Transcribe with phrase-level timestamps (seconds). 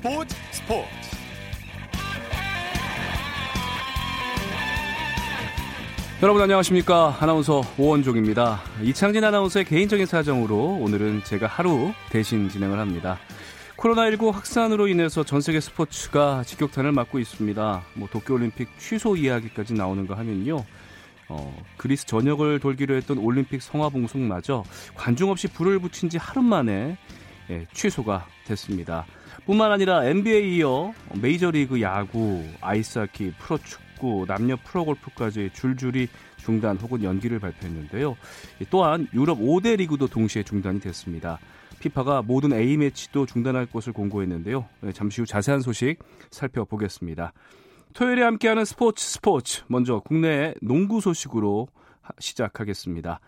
[0.00, 0.88] 스포츠 스포츠.
[6.22, 7.18] 여러분 안녕하십니까?
[7.20, 8.62] 아나운서 오원종입니다.
[8.82, 13.18] 이창진 아나운서의 개인적인 사정으로 오늘은 제가 하루 대신 진행을 합니다.
[13.76, 17.82] 코로나19 확산으로 인해서 전 세계 스포츠가 직격탄을 맞고 있습니다.
[17.92, 20.64] 뭐 도쿄올림픽 취소 이야기까지 나오는가 하면요.
[21.28, 24.64] 어, 그리스 전역을 돌기로 했던 올림픽 성화봉송마저
[24.94, 26.96] 관중 없이 불을 붙인 지 하루 만에
[27.50, 29.04] 예, 취소가 됐습니다.
[29.50, 38.16] 뿐만 아니라 NBA에 이어 메이저리그 야구, 아이스하키, 프로축구, 남녀 프로골프까지 줄줄이 중단 혹은 연기를 발표했는데요.
[38.70, 41.40] 또한 유럽 5대 리그도 동시에 중단이 됐습니다.
[41.80, 44.68] 피파가 모든 A매치도 중단할 것을 공고했는데요.
[44.84, 45.96] 예, 잠시 후 자세한 소식
[46.30, 47.32] 살펴보겠습니다.
[47.94, 51.66] 토요일에 함께하는 스포츠 스포츠 먼저 국내 농구 소식으로
[52.20, 53.18] 시작하겠습니다.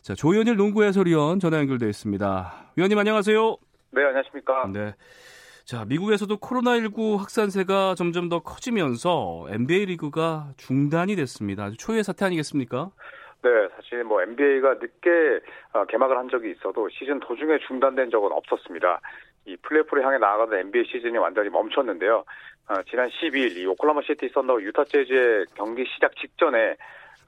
[0.00, 2.70] 자 조현일 농구 해설위원 전화 연결돼 있습니다.
[2.76, 3.56] 위원님 안녕하세요.
[3.90, 4.70] 네 안녕하십니까.
[4.72, 4.94] 네.
[5.66, 11.72] 자 미국에서도 코로나19 확산세가 점점 더 커지면서 NBA 리그가 중단이 됐습니다.
[11.76, 12.92] 초유의 사태 아니겠습니까?
[13.42, 15.40] 네, 사실 뭐 NBA가 늦게
[15.72, 19.00] 어, 개막을 한 적이 있어도 시즌 도중에 중단된 적은 없었습니다.
[19.46, 22.24] 이 플레이오프를 향해 나아가던 NBA 시즌이 완전히 멈췄는데요.
[22.68, 26.76] 어, 지난 12일 이 오클라호마 시티 썬더 유타 재즈의 경기 시작 직전에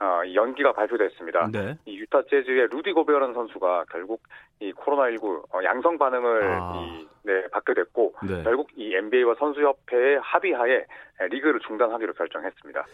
[0.00, 1.48] 어, 연기가 발표됐습니다.
[1.52, 1.76] 네.
[1.84, 4.22] 이 유타 재즈의 루디 고베어라는 선수가 결국
[4.60, 6.72] 이 코로나19 어, 양성 반응을 아.
[6.76, 8.42] 이, 네, 받게 됐고 네.
[8.44, 10.84] 결국 이 NBA와 선수협회의 합의하에
[11.30, 12.86] 리그를 중단하기로 결정했습니다.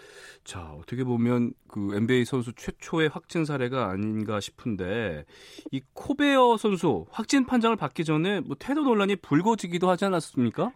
[0.45, 5.25] 자 어떻게 보면 그 NBA 선수 최초의 확진 사례가 아닌가 싶은데
[5.71, 10.73] 이 코베어 선수 확진 판정을 받기 전에 뭐 태도 논란이 불거지기도 하지 않았습니까?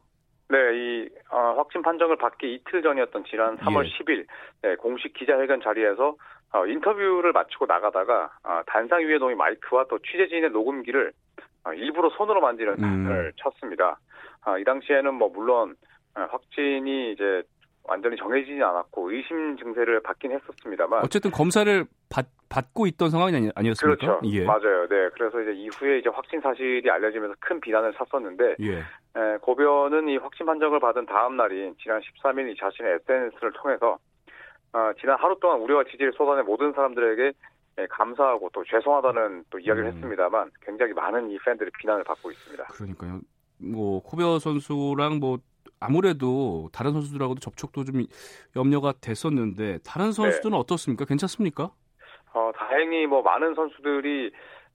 [0.51, 3.91] 네, 이 어, 확진 판정을 받기 이틀 전이었던 지난 3월 예.
[3.91, 4.27] 10일
[4.63, 6.17] 네, 공식 기자회견 자리에서
[6.53, 11.13] 어, 인터뷰를 마치고 나가다가 어, 단상 위에 놓인 마이크와 또 취재진의 녹음기를
[11.65, 13.05] 어, 일부러 손으로 만지는 음.
[13.05, 13.99] 장을 쳤습니다.
[14.47, 15.77] 어, 이 당시에는 뭐 물론
[16.15, 17.43] 어, 확진이 이제
[17.85, 24.07] 완전히 정해지지 않았고 의심 증세를 받긴 했었습니다.만 어쨌든 검사를 받, 받고 있던 상황이 아니, 아니었습니까?
[24.07, 24.21] 그렇죠.
[24.25, 24.45] 예.
[24.45, 24.89] 맞아요.
[24.89, 25.09] 네.
[25.15, 28.79] 그래서 이제 이후에 이제 확진 사실이 알려지면서 큰 비난을 샀었는데 예.
[28.79, 33.99] 에, 고변은 이 확진 판정을 받은 다음 날인 지난 13일 이 자신의 SNS를 통해서
[34.73, 37.33] 어, 지난 하루 동안 우려와 지지를 쏟아낸 모든 사람들에게
[37.81, 39.95] 예, 감사하고 또 죄송하다는 또 이야기를 음.
[39.95, 42.65] 했습니다만 굉장히 많은 이 팬들이 비난을 받고 있습니다.
[42.65, 43.21] 그러니까요.
[43.59, 45.39] 뭐 코베어 선수랑 뭐
[45.81, 48.05] 아무래도 다른 선수들하고도 접촉도 좀
[48.57, 51.05] 염려가 됐었는데 다른 선수들은 어떻습니까?
[51.05, 51.71] 괜찮습니까?
[52.35, 54.33] 어, 다행히 뭐 많은 선수들이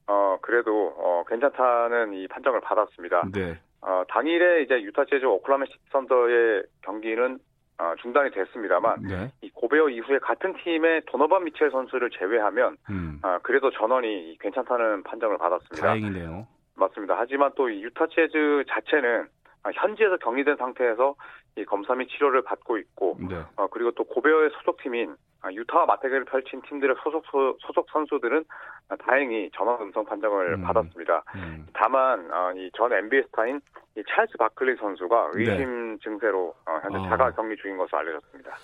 [0.07, 3.23] 어, 그래도 어, 괜찮다는 이 판정을 받았습니다.
[3.33, 3.59] 네.
[3.81, 7.39] 어, 당일에 이제 유타 재즈 오클라마 시티 선더의 경기는
[7.79, 9.31] 어, 중단이 됐습니다만 네.
[9.41, 13.19] 이 고베어 이후에 같은 팀의 도너반 미첼 선수를 제외하면 음.
[13.23, 15.87] 아, 그래도 전원이 괜찮다는 판정을 받았습니다.
[15.87, 16.47] 다행이네요.
[16.75, 17.15] 맞습니다.
[17.17, 19.27] 하지만 또 이 유타 재즈 자체는
[19.63, 21.15] 아, 현지에서 격리된 상태에서
[21.55, 23.41] 이 검사 및 치료를 받고 있고 네.
[23.55, 28.45] 어, 그리고 또 고베어의 소속팀인 아, 유타와 맞대결을 펼친 팀들의 소속 소, 소속 선수들은
[28.89, 30.61] 아, 다행히 전원 음성 판정을 음.
[30.61, 31.23] 받았습니다.
[31.35, 31.67] 음.
[31.73, 33.61] 다만 어, 이전 NBA 스타인
[33.95, 37.05] 이 찰스 바클리 선수가 의심 증세로 어, 현재 네.
[37.05, 37.09] 아.
[37.09, 38.55] 자가 격리 중인 것으로 알려졌습니다.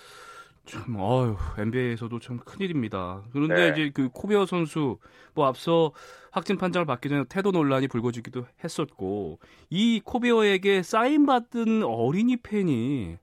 [0.66, 3.22] 참, 어휴, NBA에서도 참 큰일입니다.
[3.32, 3.68] 그런데 네.
[3.70, 4.98] 이제 그 코베어 선수,
[5.34, 5.92] 뭐 앞서
[6.30, 9.38] 확진 판정을 받기 전에 태도 논란이 불거지기도 했었고,
[9.70, 13.16] 이 코베어에게 사인 받은 어린이 팬이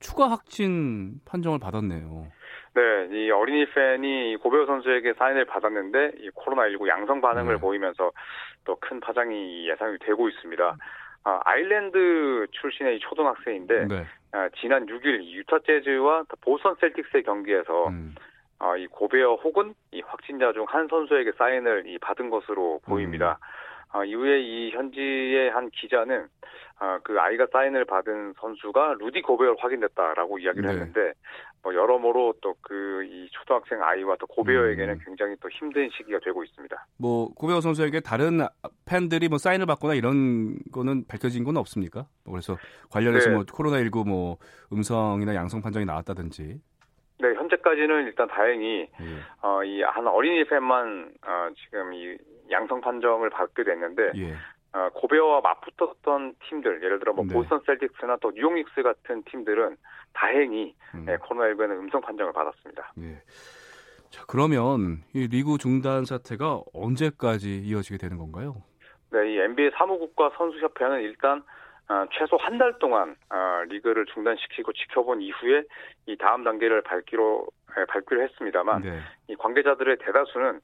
[0.00, 2.26] 추가 확진 판정을 받았네요.
[2.74, 7.60] 네, 이 어린이 팬이 고베어 선수에게 사인을 받았는데 이 코로나19 양성 반응을 네.
[7.60, 8.10] 보이면서
[8.64, 10.76] 또 큰 파장이 예상이 되고 있습니다.
[11.24, 14.04] 아, 아일랜드 출신의 이 초등학생인데 네.
[14.32, 18.14] 아, 지난 6일 이 유타 재즈와 보스턴 셀틱스의 경기에서 음.
[18.58, 23.38] 아, 이 고베어 혹은 이 확진자 중 한 선수에게 사인을 이 받은 것으로 보입니다.
[23.92, 26.26] 아, 이후에 이 현지의 한 기자는
[26.78, 30.74] 아, 그 아이가 사인을 받은 선수가 루디 고베어로 확인됐다라고 이야기를 네.
[30.74, 31.12] 했는데
[31.62, 35.00] 뭐 여러모로 또 그 이 초등학생 아이와 또 고베어에게는 음.
[35.04, 36.86] 굉장히 또 힘든 시기가 되고 있습니다.
[36.98, 38.40] 뭐 코베어 선수에게 다른
[38.86, 42.06] 팬들이 뭐 사인을 받거나 이런 거는 밝혀진 건 없습니까?
[42.24, 42.56] 뭐 그래서
[42.90, 43.34] 관련해서 네.
[43.34, 44.36] 뭐 코로나19 뭐
[44.72, 46.60] 음성이나 양성 판정이 나왔다든지.
[47.22, 49.06] 네, 현재까지는 일단 다행히 예.
[49.42, 52.16] 어, 이 한 어린이 팬만 어, 지금 이
[52.50, 54.34] 양성 판정을 받게 됐는데 예.
[54.72, 57.34] 어, 고베어와 맞붙었던 팀들, 예를 들어 뭐 네.
[57.34, 59.76] 보스턴 셀틱스나 또 뉴욕 닉스 같은 팀들은
[60.12, 61.06] 다행히 음.
[61.08, 62.92] 예, 코로나19에는 음성 판정을 받았습니다.
[62.98, 63.20] 예.
[64.10, 68.62] 자, 그러면 이 리그 중단 사태가 언제까지 이어지게 되는 건가요?
[69.10, 71.42] 네, 이 NBA 사무국과 선수협회는 일단
[71.88, 75.64] 어, 최소 한 달 동안 어, 리그를 중단시키고 지켜본 이후에
[76.06, 77.46] 이 다음 단계를 밟기로
[77.78, 79.00] 예, 밟기로 했습니다만 네.
[79.28, 80.60] 이 관계자들의 대다수는 어,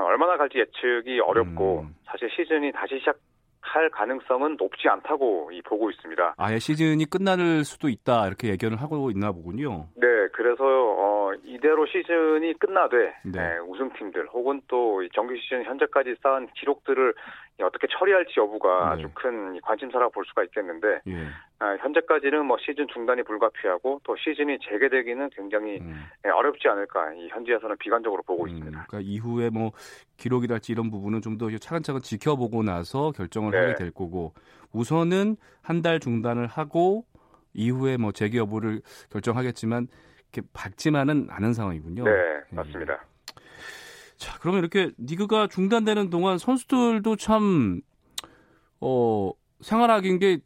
[0.00, 1.94] 얼마나 갈지 예측이 어렵고 음.
[2.04, 3.16] 사실 시즌이 다시 시작
[3.60, 6.34] 할 가능성은 높지 않다고 보고 있습니다.
[6.36, 9.88] 아예 시즌이 끝날 수도 있다 이렇게 예견을 하고 있나 보군요.
[9.96, 13.32] 네, 그래서 어, 이대로 시즌이 끝나되 네.
[13.32, 17.14] 네, 우승팀들 혹은 또 정규 시즌 현재까지 쌓은 기록들을
[17.62, 19.02] 어떻게 처리할지 여부가 네.
[19.02, 21.26] 아주 큰 관심사라고 볼 수가 있겠는데 예.
[21.60, 26.04] 아, 현재까지는 뭐 시즌 중단이 불가피하고 또 시즌이 재개되기는 굉장히 음.
[26.26, 28.86] 예, 어렵지 않을까 이 현지에서는 비관적으로 보고 음, 있습니다.
[28.88, 29.70] 그러니까 이후에 뭐
[30.16, 33.58] 기록이랄지 이런 부분은 좀 더 차근차근 지켜보고 나서 결정을 네.
[33.58, 34.32] 하게 될 거고
[34.72, 37.04] 우선은 한 달 중단을 하고
[37.52, 38.80] 이후에 뭐 재개 여부를
[39.10, 39.86] 결정하겠지만
[40.32, 42.04] 이렇게 밝지만은 않은 상황이군요.
[42.04, 42.56] 네, 예.
[42.56, 42.94] 맞습니다.
[42.94, 43.13] 예.
[44.16, 47.80] 자, 그러면 이렇게 리그가 중단되는 동안 선수들도 참,
[48.80, 50.38] 어, 생활하기인 게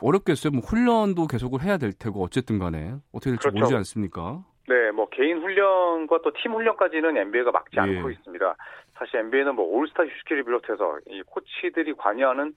[0.00, 0.50] 어렵겠어요.
[0.52, 3.54] 뭐 훈련도 계속을 해야 될 테고 어쨌든 간에 어떻게 될지 그렇죠.
[3.54, 4.44] 모르지 않습니까?
[4.68, 7.80] 네, 뭐 개인 훈련과 또 팀 훈련까지는 NBA가 막지 예.
[7.80, 8.56] 않고 있습니다.
[8.94, 12.54] 사실 NBA는 뭐 올스타 휴식기를 비롯해서 이 코치들이 관여하는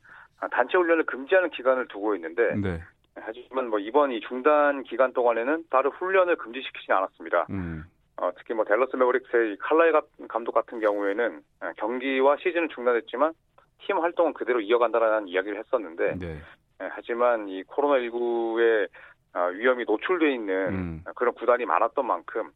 [0.52, 2.82] 단체 훈련을 금지하는 기간을 두고 있는데 네.
[3.16, 7.48] 하지만 뭐 이번 이 중단 기간 동안에는 다른 훈련을 금지시키지 않았습니다.
[7.50, 7.84] 음.
[8.18, 9.92] 어, 특히 뭐 댈러스 매버릭스의 칼라이
[10.28, 13.34] 감독 같은 경우에는 어, 경기와 시즌은 중단했지만
[13.80, 16.42] 팀 활동은 그대로 이어간다라는 이야기를 했었는데 네.
[16.82, 18.88] 예, 하지만 이 코로나19의
[19.34, 21.04] 어, 위험이 노출돼 있는 음.
[21.16, 22.52] 그런 구단이 많았던 만큼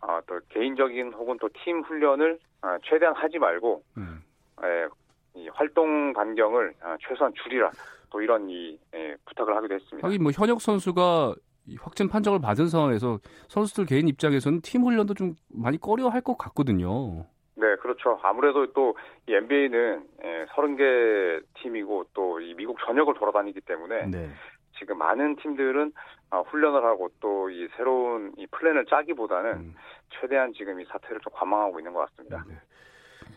[0.00, 4.22] 어, 또 개인적인 혹은 또 팀 훈련을 어, 최대한 하지 말고 음.
[4.62, 4.88] 예,
[5.34, 7.70] 이 활동 반경을 어, 최소한 줄이라
[8.10, 10.06] 또 이런 이 예, 부탁을 하기도 했습니다.
[10.06, 11.34] 하긴 뭐 현역 선수가
[11.80, 13.18] 확진 판정을 받은 상황에서
[13.48, 17.26] 선수들 개인 입장에서는 팀 훈련도 좀 많이 꺼려 할 것 같거든요.
[17.56, 18.18] 네, 그렇죠.
[18.22, 18.94] 아무래도 또
[19.28, 24.30] 이 NBA는 예, 30개 팀이고 또 이 미국 전역을 돌아다니기 때문에 네.
[24.78, 25.92] 지금 많은 팀들은
[26.30, 29.74] 어, 훈련을 하고 또 이 새로운 이 플랜을 짜기보다는 음.
[30.10, 32.44] 최대한 지금 이 사태를 좀 관망하고 있는 것 같습니다.
[32.48, 32.54] 네.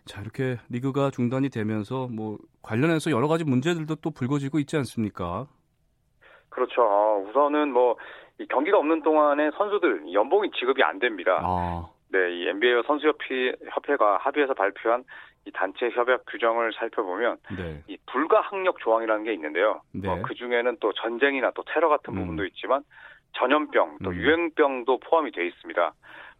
[0.06, 5.48] 자, 이렇게 리그가 중단이 되면서 뭐 관련해서 여러 가지 문제들도 또 불거지고 있지 않습니까?
[6.52, 6.84] 그렇죠.
[6.84, 7.98] 어, 우선은 뭐
[8.50, 11.40] 경기가 없는 동안에 선수들 연봉이 지급이 안 됩니다.
[11.42, 11.90] 아.
[12.10, 15.04] 네, 이 NBA 선수협회 협회 가 합의해서 발표한
[15.46, 17.82] 이 단체 협약 규정을 살펴보면 네.
[17.88, 19.82] 이 불가항력 조항이라는 게 있는데요.
[19.94, 20.08] 네.
[20.08, 22.20] 어, 그 중에는 또 전쟁이나 또 테러 같은 음.
[22.20, 22.84] 부분도 있지만
[23.34, 24.16] 전염병 또 음.
[24.16, 25.94] 유행병도 포함이 돼 있습니다.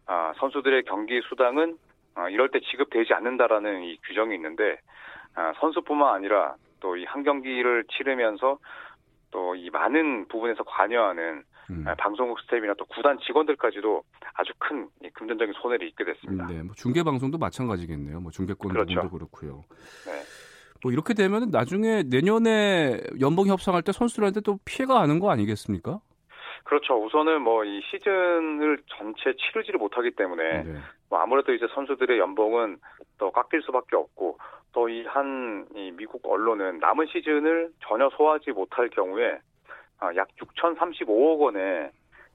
[0.06, 1.76] 아, 선수들의 경기 수당은
[2.14, 4.78] 아, 이럴 때 지급되지 않는다라는 이 규정이 있는데
[5.34, 8.58] 아, 선수뿐만 아니라 또 이 한 경기를 치르면서
[9.32, 11.84] 또 이 많은 부분에서 관여하는 음.
[11.86, 14.02] 아, 방송국 스텝이나 또 구단 직원들까지도
[14.34, 16.46] 아주 큰 금전적인 손해를 입게 됐습니다.
[16.46, 18.20] 네, 뭐 중계 방송도 마찬가지겠네요.
[18.20, 18.94] 뭐 중계권 그렇죠.
[18.94, 19.64] 부분도 그렇고요.
[20.06, 20.12] 네.
[20.82, 26.00] 뭐 이렇게 되면 나중에 내년에 연봉 협상할 때 선수들한테 또 피해가 가는 거 아니겠습니까?
[26.64, 26.94] 그렇죠.
[27.04, 30.74] 우선은 뭐 이 시즌을 전체 치르지를 못하기 때문에 네.
[31.10, 32.78] 뭐 아무래도 이제 선수들의 연봉은
[33.18, 34.38] 또 깎일 수밖에 없고
[34.72, 39.38] 또 이한이 미국 언론은 남은 시즌을 전혀 소화하지 못할 경우에
[39.98, 41.90] 아, 약 6,035억 원의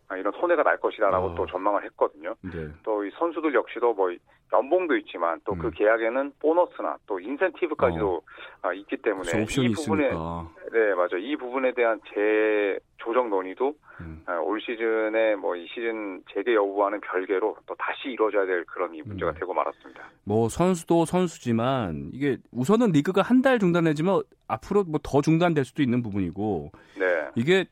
[0.10, 1.36] 아, 이런 손해가 날 것이다라고 어.
[1.36, 2.34] 또 전망을 했거든요.
[2.42, 2.70] 네.
[2.84, 4.10] 또이 선수들 역시도 뭐
[4.54, 5.72] 연봉도 있지만 또그 음.
[5.72, 8.22] 계약에는 보너스나 또 인센티브까지도
[8.64, 8.74] 어.
[8.74, 10.50] 있기 때문에 이 부분에 있으니까.
[10.72, 14.24] 네 맞아 이 부분에 대한 재조정 논의도 음.
[14.44, 17.76] 올 시즌에 뭐 이 시즌 재개 여부와는 별개로 또
[18.08, 19.40] 다시 이루어져야 될 그런 이 문제가 네.
[19.40, 20.04] 되고 말았습니다.
[20.24, 26.02] 뭐 선수도 선수지만 이게 우선은 리그가 한 달 중단되지만 앞으로 뭐 더 중단될 수도 있는
[26.02, 27.06] 부분이고 네.
[27.36, 27.66] 이게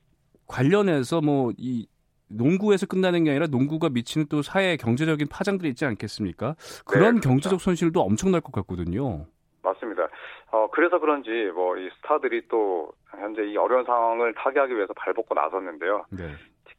[0.48, 1.88] 관련해서 뭐 이
[2.27, 6.56] 농구에서 끝나는 게 아니라 농구가 미치는 또 사회 경제적인 파장들이 있지 않겠습니까?
[6.86, 7.22] 그런 네.
[7.22, 9.25] 경제적 손실도 엄청날 것 같거든요.
[9.63, 10.08] 맞습니다.
[10.51, 16.06] 어, 그래서 그런지 뭐 이 스타들이 또 현재 이 어려운 상황을 타개하기 위해서 발벗고 나섰는데요.
[16.12, 16.30] 네.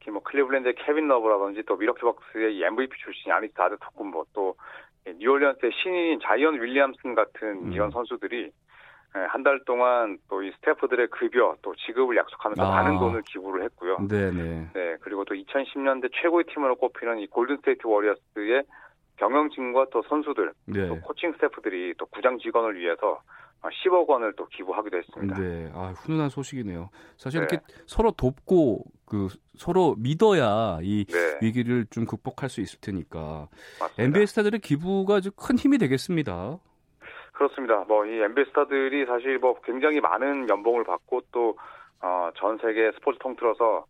[0.06, 4.54] 특히 뭐 클리블랜드의 케빈 러브라든지 또 밀워키 벅스의 MVP 출신 야니스 아데토쿤보 또
[5.04, 7.72] 뉴올리언스의 신인 자이언 윌리엄슨 같은 음.
[7.72, 8.50] 이런 선수들이
[9.14, 12.70] 네, 한달 동안 또 이 스태프들의 급여 또 지급을 약속하면서 아.
[12.70, 14.06] 많은 돈을 기부를 했고요.
[14.08, 14.70] 네네.
[14.74, 18.62] 네 그리고 또 2010년대 최고의 팀으로 꼽히는 이 골든 스테이트 워리어스의
[19.16, 20.88] 경영진과 또 선수들, 네.
[20.88, 23.22] 또 코칭 스태프들이 또 구장 직원을 위해서
[23.62, 25.38] 10억 원을 또 기부하기도 했습니다.
[25.38, 26.90] 네, 아 훈훈한 소식이네요.
[27.16, 27.46] 사실 네.
[27.50, 31.38] 이렇게 서로 돕고 그 서로 믿어야 이 네.
[31.42, 33.48] 위기를 좀 극복할 수 있을 테니까
[33.80, 34.02] 맞습니다.
[34.02, 36.58] NBA 스타들의 기부가 큰 힘이 되겠습니다.
[37.32, 37.84] 그렇습니다.
[37.86, 41.54] 뭐 이 NBA 스타들이 사실 뭐 굉장히 많은 연봉을 받고 또전
[42.00, 43.84] 어, 세계 스포츠 통틀어서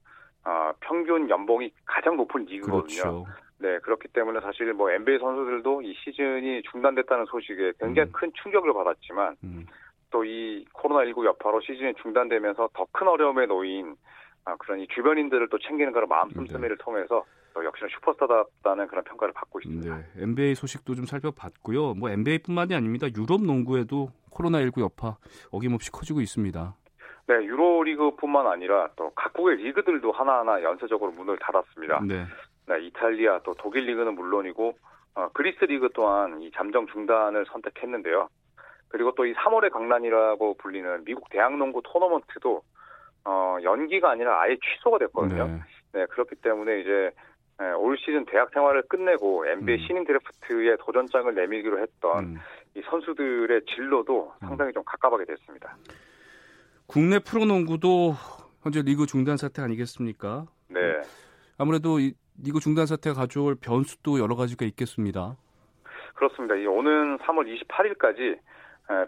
[0.45, 3.03] 어, 평균 연봉이 가장 높은 리그거든요.
[3.03, 3.27] 그렇죠.
[3.59, 8.13] 네, 그렇기 때문에 사실 뭐 NBA 선수들도 이 시즌이 중단됐다는 소식에 굉장히 음.
[8.13, 9.67] 큰 충격을 받았지만 음.
[10.11, 13.97] 또이 코로나19 여파로 시즌이 중단되면서 더 큰 어려움에 놓인
[14.45, 16.85] 아, 그런 이 주변인들을 또 챙기는 그런 마음 씀씀이를 네.
[16.85, 19.97] 통해서 그래서 역시나 슈퍼스타답다는 그런 평가를 받고 있습니다.
[19.97, 21.95] 네, NBA 소식도 좀 살펴봤고요.
[21.95, 23.07] 뭐 NBA뿐만이 아닙니다.
[23.17, 25.17] 유럽 농구에도 코로나19 여파
[25.51, 26.75] 어김없이 커지고 있습니다.
[27.29, 32.01] 네, 유로리그뿐만 아니라 또 각국의 리그들도 하나하나 연쇄적으로 문을 닫았습니다.
[32.07, 32.25] 네.
[32.67, 34.77] 네 이탈리아 또 독일 리그는 물론이고
[35.15, 38.29] 어, 그리스 리그 또한 이 잠정 중단을 선택했는데요.
[38.89, 42.63] 그리고 또 이 3월의 강란이라고 불리는 미국 대학농구 토너먼트도
[43.25, 45.47] 어, 연기가 아니라 아예 취소가 됐거든요.
[45.47, 45.61] 네,
[45.93, 47.11] 네 그렇기 때문에 이제
[47.59, 49.87] 네, 올 시즌 대학 생활을 끝내고 NBA 음.
[49.87, 52.39] 신인 드래프트에 도전장을 내밀기로 했던 음.
[52.75, 54.49] 이 선수들의 진로도 음.
[54.49, 55.77] 상당히 좀 가깝하게 됐습니다.
[56.87, 58.15] 국내 프로농구도
[58.63, 60.47] 현재 리그 중단 사태 아니겠습니까?
[60.69, 60.81] 네.
[61.59, 65.37] 아무래도 이 리그 중단 사태가 가져올 변수도 여러 가지가 있겠습니다.
[66.15, 66.55] 그렇습니다.
[66.55, 68.39] 이 오는 3월 28일까지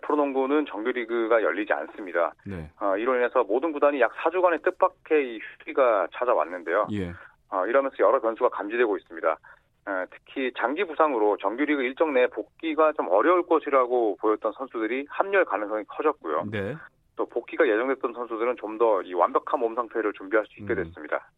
[0.03, 2.35] 프로농구는 정규리그가 열리지 않습니다.
[2.45, 2.71] 네.
[2.81, 6.89] 어, 이로 인해서 모든 구단이 약 4주간의 뜻밖의 휴기가 찾아왔는데요.
[6.93, 7.13] 예.
[7.51, 9.31] 어, 이러면서 여러 변수가 감지되고 있습니다.
[9.31, 15.85] 에, 특히 장기 부상으로 정규리그 일정 내 복귀가 좀 어려울 것이라고 보였던 선수들이 합류할 가능성이
[15.87, 16.47] 커졌고요.
[16.51, 16.77] 네.
[17.17, 20.85] 또 복귀가 예정됐던 선수들은 좀 더 이 완벽한 몸 상태를 준비할 수 있게 음.
[20.85, 21.31] 됐습니다.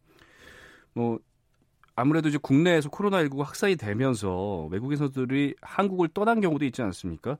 [0.94, 1.18] 뭐
[1.96, 7.36] 아무래도 이제 국내에서 코로나19가 확산이 되면서 외국인 선수들이 한국을 떠난 경우도 있지 않습니까?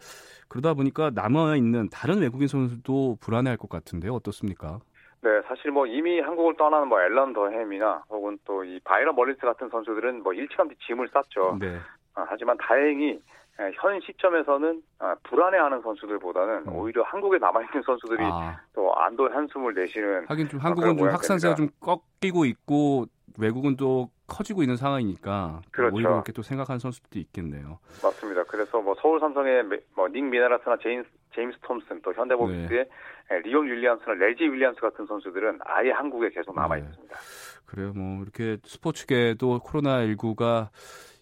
[0.49, 4.15] 그러다 보니까 남아 있는 다른 외국인 선수도 불안해할 것 같은데요.
[4.15, 4.81] 어떻습니까?
[5.23, 9.69] 네, 사실 뭐 이미 한국을 떠나는 뭐 앨런 더햄이나 혹은 또 이 바이런 멀리스 같은
[9.71, 11.59] 선수들은 뭐 일찌감치 짐을 쌌죠.
[11.61, 11.79] 네.
[12.15, 13.21] 아, 하지만 다행히
[13.61, 16.77] 예, 현 시점에서는 아, 불안해하는 선수들보다는 음.
[16.77, 18.59] 오히려 한국에 남아있는 선수들이 아.
[18.75, 23.05] 또 안도의 한숨을 내쉬는 하긴 좀 한국은 좀 확산세가 좀 꺾이고 있고
[23.39, 25.95] 외국은 또 커지고 있는 상황이니까 그렇죠.
[25.95, 27.79] 오히려 그렇게 또 생각하는 선수들도 있겠네요.
[28.03, 28.45] 맞습니다.
[28.45, 29.65] 그래서 뭐 서울 삼성의
[29.97, 32.87] 뭐닉 미네라스나 제임스, 제임스 톰슨 또 현대모비스의
[33.31, 33.39] 네.
[33.41, 36.83] 리온 윌리엄스나 레지 윌리엄스 같은 선수들은 아예 한국에 계속 남아 네.
[36.83, 37.15] 있습니다.
[37.15, 37.21] 네.
[37.67, 37.93] 그래요.
[37.95, 40.69] 뭐 이렇게 스포츠계도 코로나 19가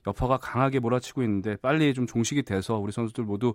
[0.06, 3.54] 여파가 강하게 몰아치고 있는데 빨리 좀 종식이 돼서 우리 선수들 모두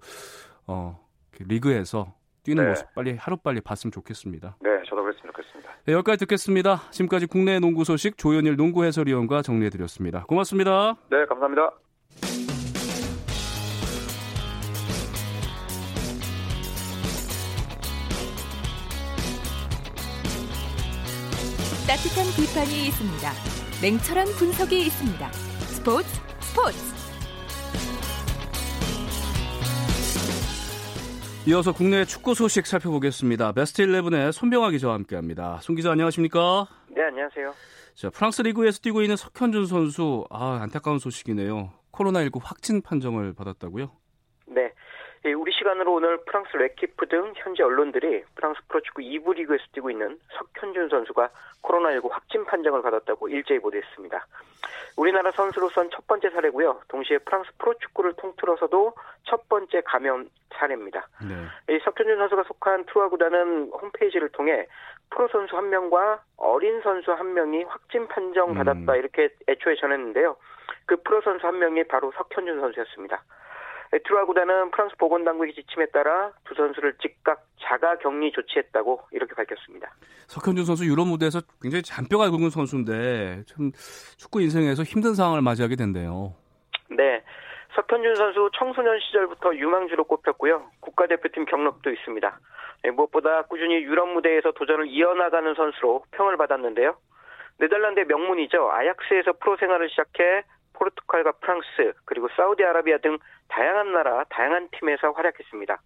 [0.68, 1.00] 어,
[1.40, 2.70] 리그에서 뛰는 네.
[2.70, 4.58] 모습 빨리 하루 빨리 봤으면 좋겠습니다.
[4.62, 5.72] 네, 저도 그랬으면 좋겠습니다.
[5.86, 6.82] 네, 여기까지 듣겠습니다.
[6.92, 10.26] 지금까지 국내 농구 소식 조현일 농구 해설위원과 정리해드렸습니다.
[10.26, 10.96] 고맙습니다.
[11.10, 11.72] 네, 감사합니다.
[21.86, 23.30] 따뜻한 비판이 있습니다.
[23.82, 25.32] 냉철한 분석이 있습니다.
[25.32, 26.08] 스포츠
[26.40, 26.93] 스포츠
[31.46, 33.52] 이어서 국내 축구 소식 살펴보겠습니다.
[33.52, 35.60] 베스트 11의 손병하 기자와 함께합니다.
[35.62, 36.68] 손 기자 안녕하십니까?
[36.90, 37.54] 네 안녕하세요.
[37.96, 41.74] 자 프랑스 리그에서 뛰고 있는 석현준 선수 아 안타까운 소식이네요.
[41.92, 43.92] 코로나19 확진 판정을 받았다고요?
[44.48, 44.72] 네.
[45.26, 50.20] 예, 우리 시간으로 오늘 프랑스 레키프 등 현지 언론들이 프랑스 프로축구 2부 리그에서 뛰고 있는
[50.34, 51.30] 석현준 선수가
[51.62, 54.28] 코로나19 확진 판정을 받았다고 일제히 보도했습니다.
[54.98, 56.82] 우리나라 선수로선 첫 번째 사례고요.
[56.90, 61.08] 동시에 프랑스 프로축구를 통틀어서도 첫 번째 감염 사례입니다.
[61.22, 61.74] 네.
[61.74, 64.68] 이 석현준 선수가 속한 트루아 구단은 홈페이지를 통해
[65.10, 68.96] 프로 선수 한 명과 어린 선수 한 명이 확진 판정 받았다 음.
[68.98, 70.36] 이렇게 애초에 전했는데요.
[70.86, 73.24] 그 프로 선수 한 명이 바로 석현준 선수였습니다.
[73.94, 79.94] 예 트루아 구단은 프랑스 보건당국의 지침에 따라 두 선수를 즉각 자가 격리 조치했다고 이렇게 밝혔습니다.
[80.28, 83.72] 석현준 선수 유럽 무대에서 굉장히 잔뼈가 굵은 선수인데 참
[84.18, 86.34] 축구 인생에서 힘든 상황을 맞이하게 됐네요.
[86.90, 87.24] 네.
[87.76, 90.72] 석현준 선수 청소년 시절부터 유망주로 꼽혔고요.
[90.80, 92.40] 국가대표팀 경력도 있습니다.
[92.84, 96.96] 네, 무엇보다 꾸준히 유럽 무대에서 도전을 이어나가는 선수로 평을 받았는데요.
[97.60, 98.72] 네덜란드의 명문이죠.
[98.72, 105.82] 아약스에서 프로 생활을 시작해 포르투갈과 프랑스 그리고 사우디아라비아 등 다양한 나라 다양한 팀에서 활약했습니다.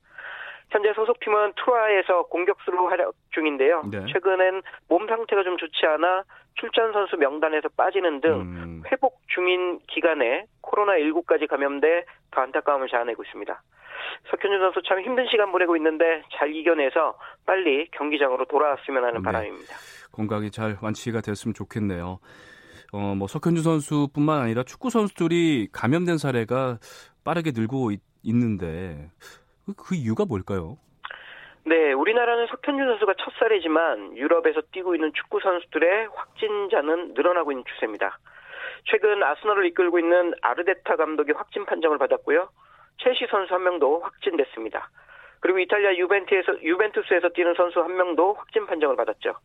[0.70, 3.84] 현재 소속팀은 투아에서 공격수로 활약 중인데요.
[3.90, 4.06] 네.
[4.12, 6.24] 최근엔 몸 상태가 좀 좋지 않아
[6.56, 8.84] 출전 선수 명단에서 빠지는 등 음.
[8.92, 13.62] 회복 중인 기간에 코로나19까지 감염돼 더 안타까움을 자아내고 있습니다.
[14.30, 19.24] 석현준 선수 참 힘든 시간 보내고 있는데 잘 이겨내서 빨리 경기장으로 돌아왔으면 하는 네.
[19.24, 19.76] 바람입니다.
[20.12, 22.20] 건강이 잘 완치가 됐으면 좋겠네요.
[22.94, 26.80] 어, 뭐 석현주 선수뿐만 아니라 축구 선수들이 감염된 사례가
[27.27, 29.12] 빠르게 늘고 있, 는데
[29.65, 30.77] 그, 그 이유가 뭘까요?
[31.65, 38.17] 네, 우리나라는 석현준 선수가 첫 사례지만 유럽에서 뛰고 있는 축구 선수들의 확진자는 늘어나고 있는 추세입니다.
[38.86, 42.48] 최근 아스널을 이끌고 있는 아르테타 감독이 확진 판정을 받았고요.
[43.03, 44.89] 첼시 선수 한 명도 확진됐습니다.
[45.41, 49.36] 그리고 이탈리아 유벤투에서 유벤투스에서 뛰는 선수 한 명도 확진 판정을 받았죠.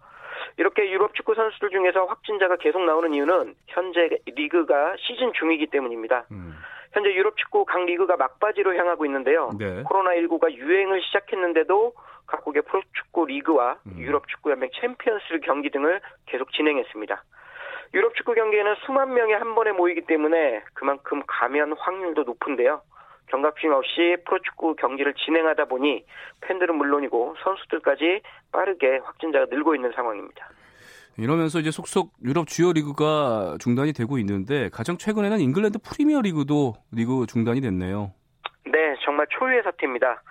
[0.56, 6.26] 이렇게 유럽 축구 선수들 중에서 확진자가 계속 나오는 이유는 현재 리그가 시즌 중이기 때문입니다.
[6.30, 6.54] 음.
[6.92, 9.50] 현재 유럽 축구 각 리그가 막바지로 향하고 있는데요.
[9.58, 9.82] 네.
[9.84, 11.94] 코로나19가 유행을 시작했는데도
[12.26, 13.98] 각국의 프로축구 리그와 음.
[13.98, 17.22] 유럽 축구 연맹 챔피언스 경기 등을 계속 진행했습니다.
[17.94, 22.80] 유럽 축구 경기에는 수만 명이 한 번에 모이기 때문에 그만큼 감염 확률도 높은데요.
[23.26, 26.04] 경각심 없이 프로축구 경기를 진행하다 보니
[26.42, 28.20] 팬들은 물론이고 선수들까지
[28.50, 30.50] 빠르게 확진자가 늘고 있는 상황입니다.
[31.18, 37.26] 이러면서 이제 속속 유럽 주요 리그가 중단이 되고 있는데 가장 최근에는 잉글랜드 프리미어 리그도 리그
[37.28, 38.12] 중단이 됐네요.
[38.64, 40.22] 네, 정말 초유의 사태입니다.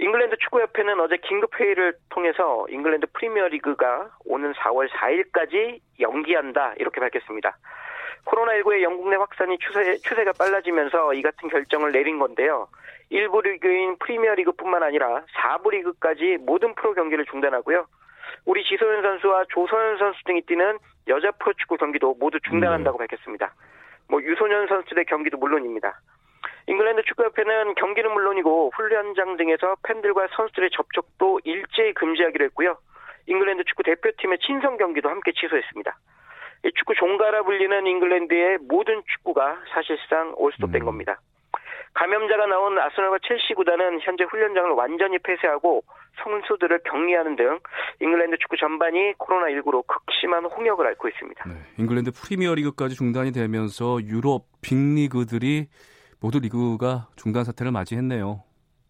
[0.00, 7.58] 잉글랜드 축구협회는 어제 긴급 회의를 통해서 잉글랜드 프리미어 리그가 오는 4월 4일까지 연기한다 이렇게 밝혔습니다.
[8.24, 12.68] 코로나19의 영국 내 확산이 추세, 추세가 빨라지면서 이 같은 결정을 내린 건데요.
[13.10, 17.86] 1부 리그인 프리미어 리그뿐만 아니라 4부 리그까지 모든 프로 경기를 중단하고요.
[18.44, 20.78] 우리 지소연 선수와 조소현 선수 등이 뛰는
[21.08, 23.06] 여자 프로축구 경기도 모두 중단한다고 네.
[23.06, 23.54] 밝혔습니다.
[24.08, 26.00] 뭐 유소년 선수들의 경기도 물론입니다.
[26.66, 32.76] 잉글랜드 축구협회는 경기는 물론이고 훈련장 등에서 팬들과 선수들의 접촉도 일제히 금지하기로 했고요.
[33.26, 35.96] 잉글랜드 축구 대표팀의 친선 경기도 함께 취소했습니다.
[36.64, 40.86] 이 축구 종가라 불리는 잉글랜드의 모든 축구가 사실상 올스톱된 음.
[40.86, 41.20] 겁니다.
[41.94, 45.82] 감염자가 나온 아스널과 첼시 구단은 현재 훈련장을 완전히 폐쇄하고
[46.22, 47.58] 선수들을 격리하는 등
[48.00, 51.44] 잉글랜드 축구 전반이 코로나19로 극심한 홍역을 앓고 있습니다.
[51.48, 55.68] 네, 잉글랜드 프리미어리그까지 중단이 되면서 유럽 빅리그들이
[56.20, 58.42] 모두 리그가 중단 사태를 맞이했네요.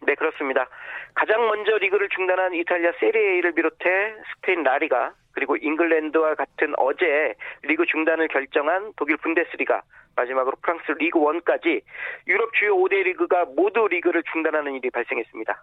[0.07, 0.69] 네, 그렇습니다.
[1.15, 8.29] 가장 먼저 리그를 중단한 이탈리아 세리에를 비롯해 스페인 라리가 그리고 잉글랜드와 같은 어제 리그 중단을
[8.29, 9.83] 결정한 독일 분데스리가
[10.19, 11.83] 마지막으로 프랑스 리그 1까지
[12.27, 15.63] 유럽 주요 5대 리그가 모두 리그를 중단하는 일이 발생했습니다.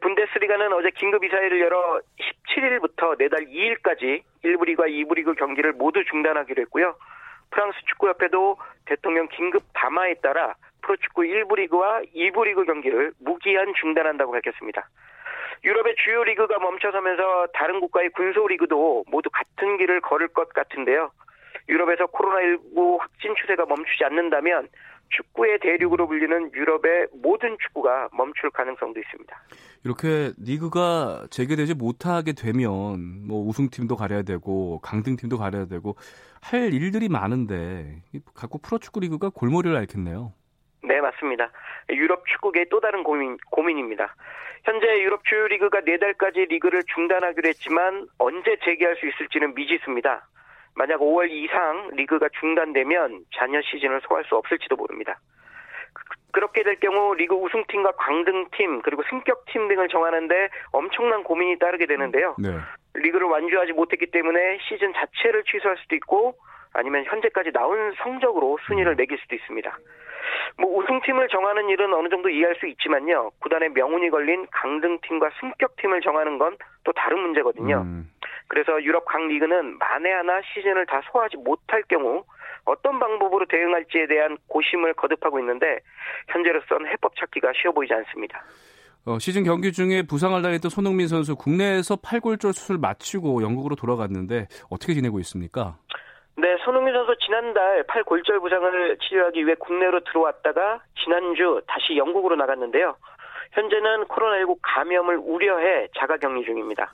[0.00, 2.00] 분데스리가는 어제 긴급 이사회를 열어
[2.48, 6.94] 17일부터 내달 2일까지 1부 리그와 2부 리그 경기를 모두 중단하기로 했고요.
[7.50, 14.88] 프랑스 축구협회도 대통령 긴급 담화에 따라 프로축구 1부 리그와 2부 리그 경기를 무기한 중단한다고 밝혔습니다.
[15.64, 21.10] 유럽의 주요 리그가 멈춰서면서 다른 국가의 군소 리그도 모두 같은 길을 걸을 것 같은데요.
[21.68, 24.68] 유럽에서 코로나19 확진 추세가 멈추지 않는다면
[25.10, 29.42] 축구의 대륙으로 불리는 유럽의 모든 축구가 멈출 가능성도 있습니다.
[29.84, 35.96] 이렇게 리그가 재개되지 못하게 되면 뭐 우승팀도 가려야 되고 강등팀도 가려야 되고
[36.40, 38.02] 할 일들이 많은데
[38.34, 40.32] 각국 프로축구 리그가 골머리를 앓겠네요.
[40.82, 41.50] 네, 맞습니다.
[41.90, 44.14] 유럽 축구계의 또 다른 고민, 고민입니다.
[44.64, 50.28] 현재 유럽 주요 리그가 내달까지 리그를 중단하기로 했지만 언제 재개할 수 있을지는 미지수입니다.
[50.74, 55.18] 만약 5월 이상 리그가 중단되면 잔여 시즌을 소화할 수 없을지도 모릅니다.
[56.32, 62.36] 그렇게 될 경우 리그 우승팀과 강등팀 그리고 승격팀 등을 정하는데 엄청난 고민이 따르게 되는데요.
[62.38, 62.56] 네.
[62.94, 66.36] 리그를 완주하지 못했기 때문에 시즌 자체를 취소할 수도 있고
[66.72, 68.96] 아니면 현재까지 나온 성적으로 순위를 음.
[68.96, 69.76] 매길 수도 있습니다.
[70.58, 73.30] 뭐 우승팀을 정하는 일은 어느 정도 이해할 수 있지만요.
[73.40, 77.82] 구단의 명운이 걸린 강등팀과 승격팀을 정하는 건 또 다른 문제거든요.
[77.82, 78.10] 음.
[78.50, 82.24] 그래서 유럽 각 리그는 만에 하나 시즌을 다 소화하지 못할 경우
[82.64, 85.78] 어떤 방법으로 대응할지에 대한 고심을 거듭하고 있는데
[86.28, 88.42] 현재로선 해법 찾기가 쉬워 보이지 않습니다.
[89.06, 94.94] 어, 시즌 경기 중에 부상을 당했던 손흥민 선수 국내에서 팔골절 수술 마치고 영국으로 돌아갔는데 어떻게
[94.94, 95.78] 지내고 있습니까?
[96.36, 102.96] 네, 손흥민 선수 지난달 팔 골절 부상을 치료하기 위해 국내로 들어왔다가 지난주 다시 영국으로 나갔는데요.
[103.52, 106.92] 현재는 코로나19 감염을 우려해 자가 격리 중입니다.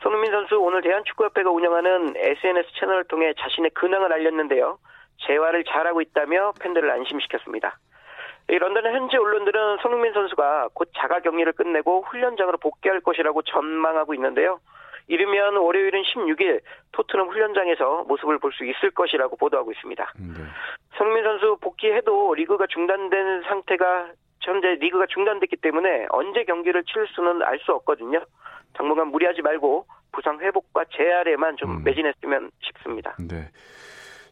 [0.00, 4.78] 손흥민 선수 오늘 대한축구협회가 운영하는 SNS 채널을 통해 자신의 근황을 알렸는데요.
[5.26, 7.78] 재활을 잘하고 있다며 팬들을 안심시켰습니다.
[8.46, 14.60] 런던의 현지 언론들은 손흥민 선수가 곧 자가 격리를 끝내고 훈련장으로 복귀할 것이라고 전망하고 있는데요.
[15.08, 16.60] 이르면 월요일인 16일
[16.92, 20.12] 토트넘 훈련장에서 모습을 볼 수 있을 것이라고 보도하고 있습니다.
[20.20, 20.44] 음, 네.
[20.96, 24.08] 손흥민 선수 복귀해도 리그가 중단된 상태가
[24.40, 28.20] 현재 리그가 중단됐기 때문에 언제 경기를 치를 수는 알 수 없거든요.
[28.74, 31.84] 당분간 무리하지 말고 부상 회복과 재활에만 좀 음.
[31.84, 33.16] 매진했으면 싶습니다.
[33.18, 33.50] 네.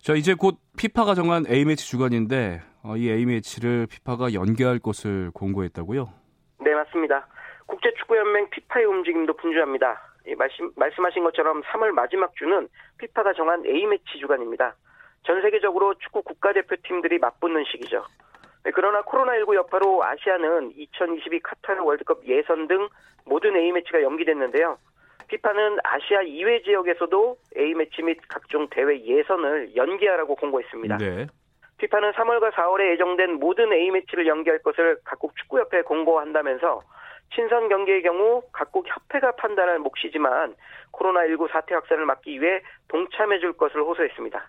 [0.01, 5.31] 자 이제 곧 피파가 정한 A 매치 주간인데 어, 이 A 매치를 피파가 연기할 것을
[5.33, 6.09] 공고했다고요?
[6.61, 7.27] 네 맞습니다.
[7.67, 10.01] 국제축구연맹 피파의 움직임도 분주합니다.
[10.35, 12.69] 말씀, 말씀하신 것처럼 3월 마지막 주는
[12.99, 14.75] 피파가 정한 A매치 주간입니다.
[15.23, 18.05] 전 세계적으로 축구 국가대표팀들이 맞붙는 시기죠.
[18.67, 22.89] 네, 그러나 코로나19 여파로 아시아는 2022 카타르 월드컵 예선 등
[23.25, 24.77] 모든 A매치가 연기됐는데요.
[25.29, 30.97] 피파는 아시아 이외 지역에서도 A매치 및 각종 대회 예선을 연기하라고 공고했습니다.
[30.97, 31.27] 네.
[31.79, 36.83] 피파는 3월과 4월에 예정된 모든 A매치를 연기할 것을 각국 축구협회에 공고한다면서
[37.37, 40.57] 친선 경기의 경우 각국 협회가 판단할 몫이지만
[40.91, 44.45] 코로나19 사태 확산을 막기 위해 동참해 줄 것을 호소했습니다.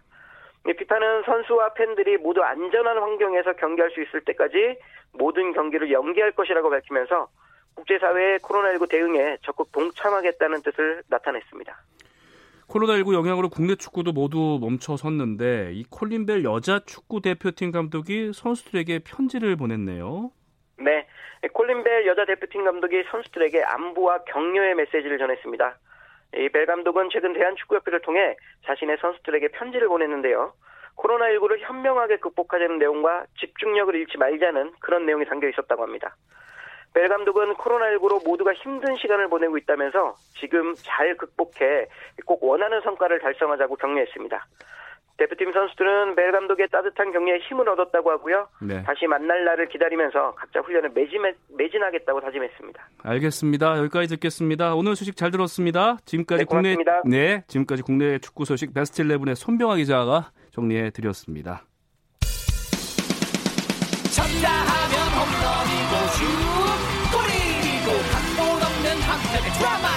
[0.73, 4.77] 피파는 선수와 팬들이 모두 안전한 환경에서 경기할 수 있을 때까지
[5.13, 7.30] 모든 경기를 연기할 것이라고 밝히면서
[7.75, 11.77] 국제사회의 코로나19 대응에 적극 동참하겠다는 뜻을 나타냈습니다.
[12.67, 20.32] 코로나19 영향으로 국내 축구도 모두 멈춰섰는데 이 콜린벨 여자 축구 대표팀 감독이 선수들에게 편지를 보냈네요.
[20.80, 21.08] 네,
[21.53, 25.77] 콜린벨 여자 대표팀 감독이 선수들에게 안부와 격려의 메시지를 전했습니다.
[26.36, 28.36] 이벨 감독은 최근 대한축구협회를 통해
[28.66, 30.54] 자신의 선수들에게 편지를 보냈는데요.
[30.98, 36.16] 코로나19를 현명하게 극복하자는 내용과 집중력을 잃지 말자는 그런 내용이 담겨 있었다고 합니다.
[36.94, 41.88] 벨 감독은 코로나19로 모두가 힘든 시간을 보내고 있다면서 지금 잘 극복해
[42.26, 44.46] 꼭 원하는 성과를 달성하자고 격려했습니다.
[45.17, 48.47] 대표팀 선수들은 벨 감독의 따뜻한 격려에 힘을 얻었다고 하고요.
[48.62, 48.84] 네.
[48.84, 51.21] 다시 만날 날을 기다리면서 각자 훈련을 매진,
[51.58, 52.89] 매진하겠다고 다짐했습니다.
[53.03, 53.77] 알겠습니다.
[53.80, 54.75] 여기까지 듣겠습니다.
[54.75, 55.97] 오늘 소식 잘 들었습니다.
[56.06, 61.63] 지금까지 네, 국내 네, 지금까지 국내 축구 소식 베스트 11의 손병아 기자가 정리해 드렸습니다.
[64.13, 66.25] 쳤다 하면 홈런이고 슛
[67.13, 69.88] 골이고 각본 없는 한편의 드라마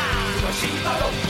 [0.40, 1.30] 그것이 바로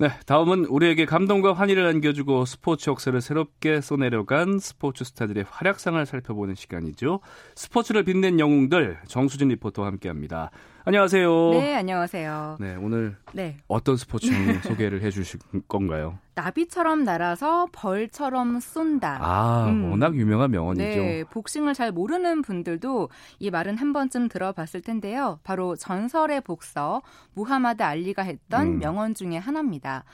[0.00, 7.18] 네, 다음은 우리에게 감동과 환희를 안겨주고 스포츠 역사를 새롭게 써내려간 스포츠 스타들의 활약상을 살펴보는 시간이죠.
[7.56, 10.52] 스포츠를 빛낸 영웅들 정수진 리포터와 함께합니다.
[10.88, 11.50] 안녕하세요.
[11.50, 12.56] 네, 안녕하세요.
[12.60, 13.58] 네, 오늘 네.
[13.68, 14.26] 어떤 스포츠
[14.64, 16.18] 소개를 해 주실 건가요?
[16.34, 19.18] 나비처럼 날아서 벌처럼 쏜다.
[19.20, 19.90] 아, 음.
[19.90, 20.82] 워낙 유명한 명언이죠.
[20.82, 25.40] 네, 복싱을 잘 모르는 분들도 이 말은 한 번쯤 들어봤을 텐데요.
[25.44, 27.02] 바로 전설의 복서
[27.34, 28.78] 무하마드 알리가 했던 음.
[28.78, 30.04] 명언 중에 하나입니다.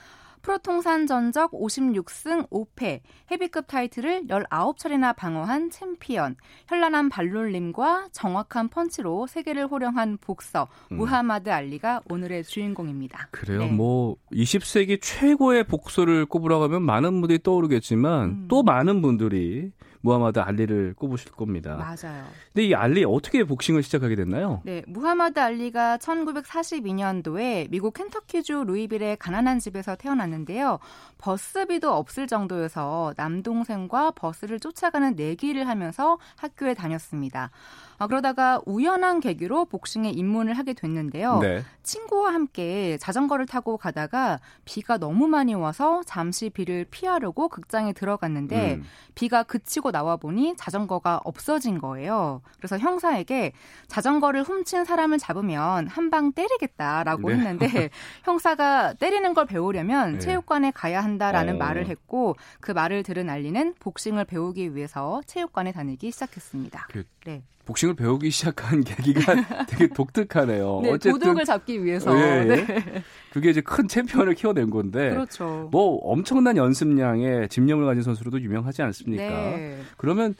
[0.45, 2.99] 프로 통산 전적 56승 5패,
[3.31, 6.35] 헤비급 타이틀을 19차례나 방어한 챔피언,
[6.67, 10.97] 현란한 발놀림과 정확한 펀치로 세계를 호령한 복서 음.
[10.97, 13.29] 무하마드 알리가 오늘의 주인공입니다.
[13.31, 13.61] 그래요.
[13.61, 13.71] 네.
[13.71, 18.45] 뭐 20세기 최고의 복서를 꼽으라고 하면 많은 분들이 떠오르겠지만 음.
[18.47, 19.71] 또 많은 분들이
[20.05, 21.75] 무하마드 알리를 꼽으실 겁니다.
[21.75, 22.23] 맞아요.
[22.53, 24.61] 근데 이 알리 어떻게 복싱을 시작하게 됐나요?
[24.63, 30.77] 네, 무하마드 알리가 1942년도에 미국 켄터키주 루이빌의 가난한 집에서 태어났는데요.
[31.17, 37.49] 버스비도 없을 정도여서 남동생과 버스를 쫓아가는 내기를 하면서 학교에 다녔습니다.
[37.97, 41.39] 아, 그러다가 우연한 계기로 복싱에 입문을 하게 됐는데요.
[41.39, 41.63] 네.
[41.83, 48.83] 친구와 함께 자전거를 타고 가다가 비가 너무 많이 와서 잠시 비를 피하려고 극장에 들어갔는데 음.
[49.13, 52.41] 비가 그치고 나와 보니 자전거가 없어진 거예요.
[52.57, 53.51] 그래서 형사에게
[53.87, 57.35] 자전거를 훔친 사람을 잡으면 한 방 때리겠다라고 네.
[57.35, 57.89] 했는데
[58.23, 60.19] 형사가 때리는 걸 배우려면 네.
[60.19, 61.57] 체육관에 가야 한다라는 어.
[61.57, 66.87] 말을 했고 그 말을 들은 알리는 복싱을 배우기 위해서 체육관에 다니기 시작했습니다.
[66.91, 67.41] 그 네.
[67.65, 70.81] 복싱을 배우기 시작한 계기가 되게 독특하네요.
[70.83, 72.15] 네, 어쨌든 도둑을 잡기 위해서.
[72.17, 72.43] 예, 예.
[72.45, 73.03] 네.
[73.31, 75.09] 그게 이제 큰 챔피언을 키워낸 건데.
[75.09, 75.67] 그렇죠.
[75.71, 79.23] 뭐 엄청난 연습량에 집념을 가진 선수로도 유명하지 않습니까?
[79.23, 79.79] 네.
[79.97, 80.35] 그러면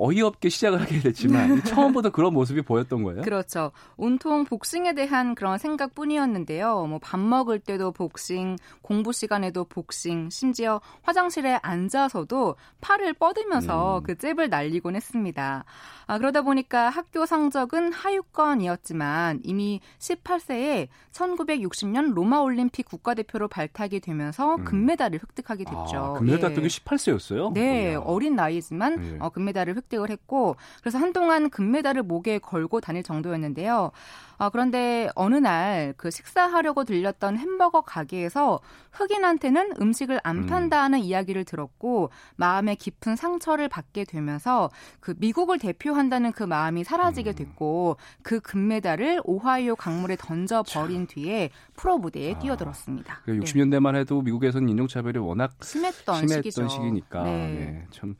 [0.00, 3.22] 어이없게 시작을 하게 됐지만 처음부터 그런 모습이 보였던 거예요.
[3.22, 3.72] 그렇죠.
[3.96, 6.86] 온통 복싱에 대한 그런 생각뿐이었는데요.
[6.86, 14.02] 뭐 밥 먹을 때도 복싱, 공부 시간에도 복싱, 심지어 화장실에 앉아서도 팔을 뻗으면서 음.
[14.04, 15.64] 그 잽을 날리곤 했습니다.
[16.06, 24.64] 아, 그러다 보니까 학교 성적은 하위권이었지만 이미 18세에 1960년 로마 올림픽 국가대표로 발탁이 되면서 음.
[24.64, 25.96] 금메달을 획득하게 됐죠.
[25.96, 27.52] 아, 금메달 땄던 게 18세였어요?
[27.52, 29.16] 네, 오 어린 나이지만 네.
[29.18, 33.90] 어, 금메달을 획득 을 했고 그래서 한동안 금메달을 목에 걸고 다닐 정도였는데요.
[34.38, 38.60] 아, 그런데 어느 날 그 식사하려고 들렸던 햄버거 가게에서
[38.92, 40.46] 흑인한테는 음식을 안 음.
[40.46, 41.04] 판다는 음.
[41.04, 47.34] 이야기를 들었고 마음에 깊은 상처를 받게 되면서 그 미국을 대표한다는 그 마음이 사라지게 음.
[47.34, 53.22] 됐고 그 금메달을 오하이오 강물에 던져 버린 뒤에 프로 무대에 아, 뛰어들었습니다.
[53.26, 56.68] 60년대만 해도 미국에서는 인종차별이 워낙 심했던, 심했던 시기죠.
[56.68, 57.30] 시기니까 네.
[57.30, 58.16] 네, 참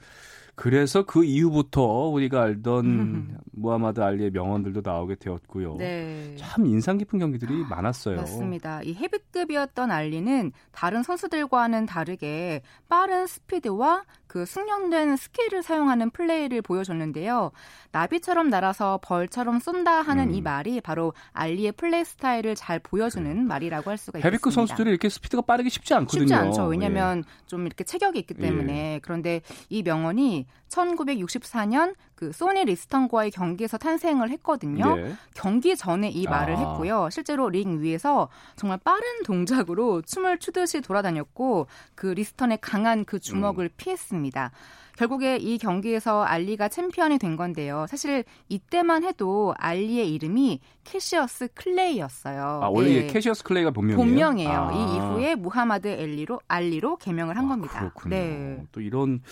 [0.61, 5.77] 그래서 그 이후부터 우리가 알던 무하마드 알리의 명언들도 나오게 되었고요.
[5.77, 6.37] 네.
[6.37, 8.16] 참 인상 깊은 경기들이 많았어요.
[8.16, 8.83] 맞습니다.
[8.83, 17.51] 이 헤비급이었던 알리는 다른 선수들과는 다르게 빠른 스피드와 그 숙련된 스킬을 사용하는 플레이를 보여줬는데요.
[17.90, 20.35] 나비처럼 날아서 벌처럼 쏜다 하는 음.
[20.35, 23.49] 이 말이 바로 알리의 플레이 스타일을 잘 보여주는 음.
[23.49, 24.29] 말이라고 할 수가 있습니다.
[24.29, 26.21] 헤비급 선수들이 이렇게 스피드가 빠르기 쉽지 않거든요.
[26.21, 26.66] 쉽지 않죠.
[26.66, 27.47] 왜냐하면 예.
[27.49, 28.95] 좀 이렇게 체격이 있기 때문에.
[28.95, 29.01] 예.
[29.03, 34.96] 그런데 이 명언이 1964년 그 소니 리스턴과의 경기에서 탄생을 했거든요.
[34.96, 35.14] 네.
[35.35, 36.59] 경기 전에 이 말을 아.
[36.59, 37.09] 했고요.
[37.11, 43.70] 실제로 링 위에서 정말 빠른 동작으로 춤을 추듯이 돌아다녔고 그 리스턴의 강한 그 주먹을 음.
[43.76, 44.52] 피했습니다.
[45.00, 47.86] 결국에 이 경기에서 알리가 챔피언이 된 건데요.
[47.88, 52.60] 사실 이때만 해도 알리의 이름이 캐시어스 클레이였어요.
[52.62, 53.06] 아, 원래 네.
[53.06, 53.96] 캐시어스 클레이가 본명이에요?
[53.96, 54.50] 본명이에요.
[54.50, 54.72] 아.
[54.74, 57.78] 이 이후에 무하마드 엘리로 알리로 개명을 한 아, 겁니다.
[57.78, 58.14] 그렇군요.
[58.14, 58.62] 네.
[58.72, 59.22] 또 이런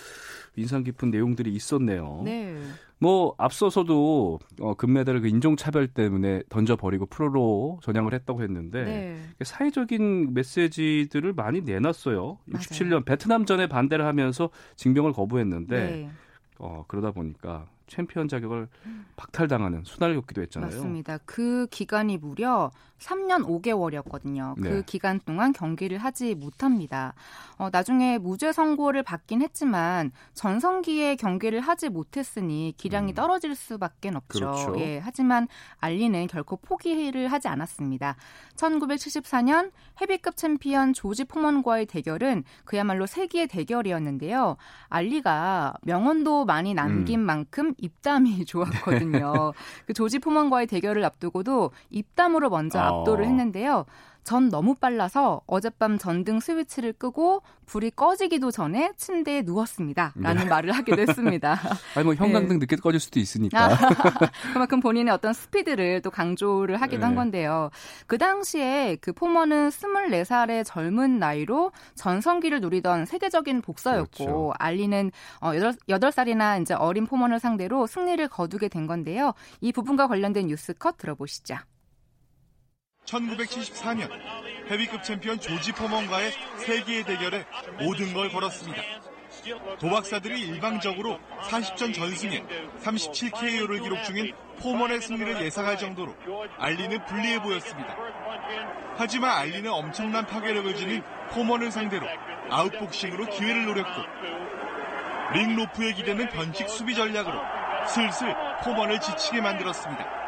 [0.55, 2.23] 인상 깊은 내용들이 있었네요.
[2.25, 2.57] 네.
[2.99, 9.17] 뭐 앞서서도 어, 금메달을 그 인종차별 때문에 던져버리고 프로로 전향을 했다고 했는데 네.
[9.41, 12.37] 사회적인 메시지들을 많이 내놨어요.
[12.45, 12.63] 맞아요.
[12.63, 16.09] 67년 베트남전에 반대를 하면서 징병을 거부했는데 네.
[16.57, 18.67] 어, 그러다 보니까 챔피언 자격을
[19.15, 20.71] 박탈당하는 수날을 겪기도 했잖아요.
[20.71, 21.17] 맞습니다.
[21.25, 24.55] 그 기간이 무려 3년 5개월이었거든요.
[24.55, 24.83] 그 네.
[24.85, 27.13] 기간 동안 경기를 하지 못합니다.
[27.57, 33.15] 어, 나중에 무죄 선고를 받긴 했지만 전성기에 경기를 하지 못했으니 기량이 음.
[33.15, 34.39] 떨어질 수밖에 없죠.
[34.39, 34.79] 그렇죠.
[34.79, 35.47] 예, 하지만
[35.79, 38.15] 알리는 결코 포기를 하지 않았습니다.
[38.55, 39.71] 1974년
[40.01, 44.57] 헤비급 챔피언 조지 포먼과의 대결은 그야말로 세기의 대결이었는데요.
[44.89, 47.25] 알리가 명언도 많이 남긴 음.
[47.25, 49.53] 만큼 입담이 좋았거든요.
[49.85, 53.01] 그 조지 포먼과의 대결을 앞두고도 입담으로 먼저 어.
[53.01, 53.85] 압도를 했는데요.
[54.29, 60.13] 전 너무 빨라서 어젯밤 전등 스위치를 끄고 불이 꺼지기도 전에 침대에 누웠습니다.
[60.13, 60.49] 라는 네.
[60.49, 61.57] 말을 하기도 했습니다.
[61.97, 62.57] 아니 뭐 형광등 네.
[62.59, 63.65] 늦게 꺼질 수도 있으니까.
[63.65, 63.69] 아,
[64.53, 67.05] 그만큼 본인의 어떤 스피드를 또 강조를 하기도 네.
[67.07, 67.71] 한 건데요.
[68.05, 74.53] 그 당시에 그 포머는 24살의 젊은 나이로 전성기를 누리던 세계적인 복서였고 그렇죠.
[74.59, 79.33] 알리는 어, 8, 8살이나 이제 어린 포먼을 상대로 승리를 거두게 된 건데요.
[79.59, 81.55] 이 부분과 관련된 뉴스 컷 들어보시죠.
[83.09, 84.09] 1974년
[84.69, 87.45] 헤비급 챔피언 조지 포먼과의 세기의 대결에
[87.79, 88.81] 모든 걸 걸었습니다.
[89.79, 92.43] 도박사들이 일방적으로 40전 전승에
[92.83, 96.15] 37KO를 기록 중인 포먼의 승리를 예상할 정도로
[96.57, 97.95] 알리는 불리해 보였습니다.
[98.97, 102.07] 하지만 알리는 엄청난 파괴력을 지닌 포먼을 상대로
[102.49, 104.01] 아웃복싱으로 기회를 노렸고
[105.33, 107.39] 링 로프에 기대는 변칙 수비 전략으로
[107.87, 110.19] 슬슬 포먼을 지치게 만들었습니다.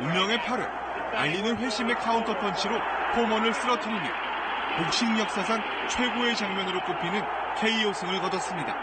[0.00, 0.85] 운명의 8회
[1.16, 2.74] 알리는 회심의 카운터 펀치로
[3.14, 4.02] 포먼을 쓰러뜨리며
[4.78, 7.22] 복싱 역사상 최고의 장면으로 꼽히는
[7.58, 8.76] KO 승을 거뒀습니다.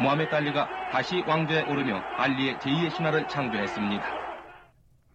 [0.00, 4.02] 모하메드 알리가 다시 왕좌에 오르며 알리의 제2의 신화를 창조했습니다.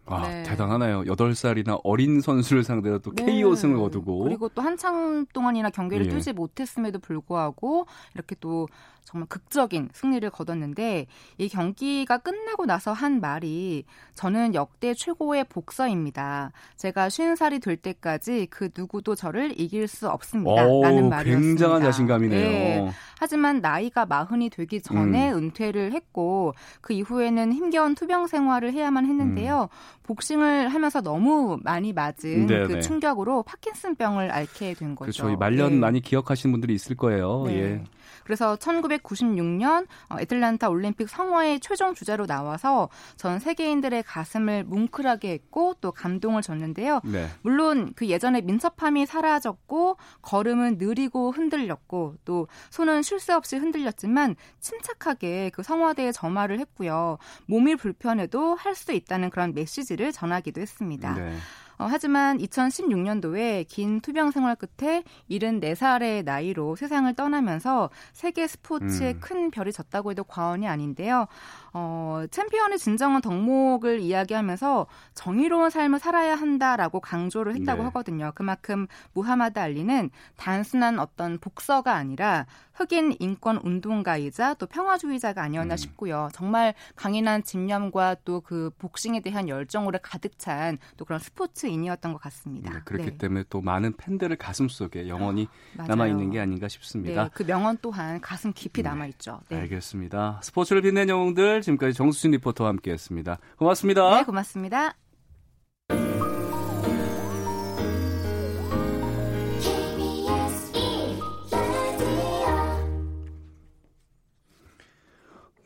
[0.06, 0.42] 아, 네.
[0.44, 1.02] 대단하네요.
[1.04, 4.22] 8살이나 어린 선수를 상대로 또 KO 승을 거두고.
[4.24, 6.10] 그리고 또 한창 동안이나 경기를 예.
[6.10, 8.68] 뛰지 못했음에도 불구하고 이렇게 또
[9.04, 11.06] 정말 극적인 승리를 거뒀는데
[11.38, 16.52] 이 경기가 끝나고 나서 한 말이 저는 역대 최고의 복서입니다.
[16.76, 20.66] 제가 50살이 될 때까지 그 누구도 저를 이길 수 없습니다.
[20.66, 21.48] 오, 라는 말이었습니다.
[21.48, 22.40] 굉장한 자신감이네요.
[22.40, 22.90] 예.
[23.18, 25.38] 하지만 나이가 마흔이 되기 전에 음.
[25.38, 29.68] 은퇴를 했고 그 이후에는 힘겨운 투병 생활을 해야만 했는데요.
[30.02, 32.46] 복싱을 하면서 너무 많이 맞은 음.
[32.46, 32.66] 네네.
[32.66, 35.12] 그 충격으로 파킨슨병을 앓게 된 거죠.
[35.12, 35.30] 그렇죠.
[35.30, 35.76] 이 말년 예.
[35.76, 37.44] 많이 기억하시는 분들이 있을 거예요.
[37.46, 37.54] 네.
[37.54, 37.84] 예.
[38.24, 38.56] 그래서
[38.98, 46.42] 1996년 어, 애틀란타 올림픽 성화의 최종 주자로 나와서 전 세계인들의 가슴을 뭉클하게 했고 또 감동을
[46.42, 47.00] 줬는데요.
[47.04, 47.28] 네.
[47.42, 55.50] 물론 그 예전에 민첩함이 사라졌고 걸음은 느리고 흔들렸고 또 손은 쉴 새 없이 흔들렸지만 침착하게
[55.54, 57.16] 그 성화대에 점화를 했고요.
[57.46, 61.14] 몸이 불편해도 할 수 있다는 그런 메시지를 전하기도 했습니다.
[61.14, 61.36] 네.
[61.78, 69.20] 어, 하지만 2016년도에 긴 투병 생활 끝에 74살의 나이로 세상을 떠나면서 세계 스포츠에 음.
[69.20, 71.26] 큰 별이 졌다고 해도 과언이 아닌데요.
[71.72, 77.84] 어, 챔피언의 진정한 덕목을 이야기하면서 정의로운 삶을 살아야 한다라고 강조를 했다고 네.
[77.86, 78.30] 하거든요.
[78.34, 85.76] 그만큼 무하마드 알리는 단순한 어떤 복서가 아니라 흑인 인권 운동가이자 또 평화주의자가 아니었나 음.
[85.76, 86.28] 싶고요.
[86.32, 92.18] 정말 강인한 집념과 또 그 복싱에 대한 열정으로 가득 찬 또 그런 스포츠 인이었던 것
[92.22, 92.70] 같습니다.
[92.70, 95.88] 네, 그렇기 네, 때문에 또 많은 팬들을 가슴 속에 영원히 맞아요.
[95.88, 97.24] 남아 있는 게 아닌가 싶습니다.
[97.24, 99.40] 네, 그 명언 또한 가슴 깊이 네, 남아 있죠.
[99.48, 99.56] 네.
[99.56, 100.40] 알겠습니다.
[100.42, 103.38] 스포츠를 빛낸 영웅들 지금까지 정수진 리포터와 함께했습니다.
[103.56, 104.16] 고맙습니다.
[104.16, 104.94] 네, 고맙습니다.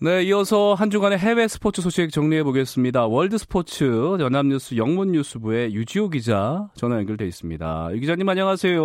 [0.00, 3.08] 네, 이어서 한 주간의 해외 스포츠 소식 정리해 보겠습니다.
[3.08, 7.88] 월드 스포츠 연합뉴스 영문뉴스부의 유지호 기자 전화 연결돼 있습니다.
[7.94, 8.80] 유 기자님 안녕하세요.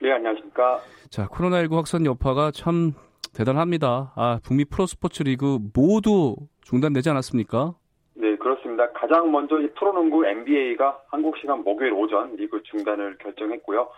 [0.00, 0.80] 네, 안녕하십니까.
[1.10, 2.94] 자, 코로나19 확산 여파가 참
[3.34, 4.14] 대단합니다.
[4.16, 7.74] 아, 북미 프로스포츠 리그 모두 중단되지 않았습니까?
[8.14, 8.90] 네, 그렇습니다.
[8.92, 13.88] 가장 먼저 이 프로농구 NBA가 한국 시간 목요일 오전 리그 중단을 결정했고요.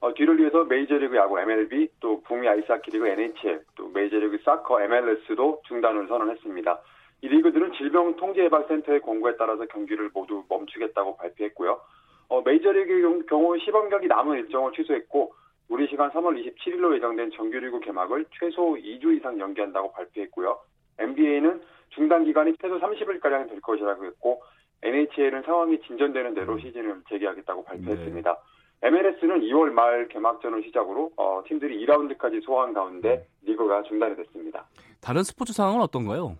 [0.00, 5.62] 어, 뒤를 이어서 메이저리그 야구 MLB, 또 북미 아이스하키 리그 NHL, 또 메이저리그 사커 MLS도
[5.66, 6.80] 중단을 선언했습니다.
[7.22, 11.80] 이 리그들은 질병통제예방센터의 권고에 따라서 경기를 모두 멈추겠다고 발표했고요.
[12.28, 15.32] 어, 메이저리그 경- 경우 시범 경기 남은 일정을 취소했고
[15.68, 20.58] 우리 시간 3월 27일로 예정된 정규리그 개막을 최소 2주 이상 연기한다고 발표했고요.
[20.98, 24.42] NBA는 중단 기간이 최소 30일가량 될 것이라고 했고
[24.82, 26.58] NHL은 상황이 진전되는 대로 음.
[26.60, 28.32] 시즌을 재개하겠다고 발표했습니다.
[28.32, 28.55] 네.
[28.82, 34.66] MLS는 2월 말 개막전을 시작으로 어, 팀들이 2라운드까지 소화한 가운데 리그가 중단이 됐습니다.
[35.00, 36.36] 다른 스포츠 상황은 어떤가요?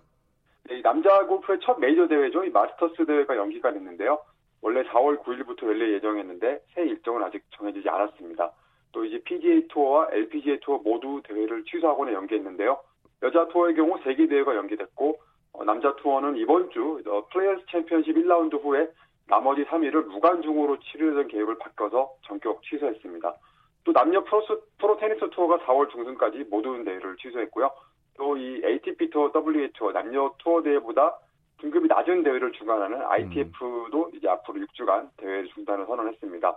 [0.68, 2.44] 네, 이 남자 골프의 첫 메이저 대회죠.
[2.44, 4.18] 이 마스터스 대회가 연기가 됐는데요.
[4.60, 8.52] 원래 4월 9일부터 열릴 예정이었는데 새 일정은 아직 정해지지 않았습니다.
[8.92, 12.78] 또 이제 PGA 투어와 LPGA 투어 모두 대회를 취소하거나 연기했는데요.
[13.22, 15.18] 여자 투어의 경우 3개 대회가 연기됐고
[15.52, 18.88] 어, 남자 투어는 이번 주 어, 플레이어스 챔피언십 1라운드 후에
[19.28, 23.34] 나머지 3일을 무관중으로 치르던 계획을 바꿔서 전격 취소했습니다.
[23.84, 27.70] 또 남녀 프로스, 프로 테니스 투어가 4월 중순까지 모든 대회를 취소했고요.
[28.16, 31.18] 또 이 ATP 투어, WTA 투어, 남녀 투어 대회보다
[31.58, 36.56] 등급이 낮은 대회를 주관하는 ITF도 이제 앞으로 6주간 대회 중단을 선언했습니다.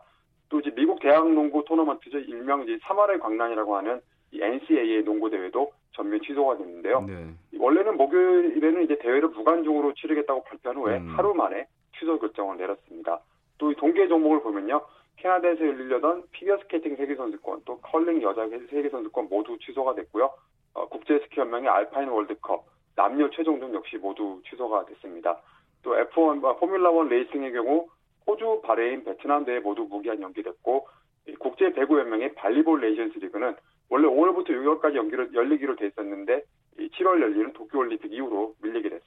[0.49, 2.19] 또 이제 미국 대학 농구 토너먼트죠.
[2.19, 4.01] 일명 이제 3월의 광란이라고 하는
[4.31, 7.01] 이 NCAA 농구 대회도 전면 취소가 됐는데요.
[7.01, 7.27] 네.
[7.57, 11.13] 원래는 목요일에는 이제 대회를 무관중으로 치르겠다고 발표한 후에 음.
[11.15, 11.65] 하루 만에
[11.99, 13.19] 취소 결정을 내렸습니다.
[13.57, 14.81] 또 이 동계 종목을 보면요.
[15.17, 20.31] 캐나다에서 열리려던 피겨스케이팅 세계선수권, 또 컬링 여자 세계선수권 모두 취소가 됐고요.
[20.73, 22.63] 어, 국제스키연맹의 알파인 월드컵,
[22.95, 25.41] 남녀 최종전 역시 모두 취소가 됐습니다.
[25.83, 27.87] 또 F1, 아, 포뮬라1 레이싱의 경우
[28.27, 30.87] 호주, 바레인, 베트남 대회 모두 무기한 연기됐고
[31.27, 33.55] 이 국제 배구 연맹의 발리볼 네이션스 리그는
[33.89, 36.43] 원래 5월부터 6월까지 연기를 열리기로 돼 있었는데
[36.79, 38.98] 이 7월 열리는 도쿄올림픽 이후로 밀리게 됐습니다.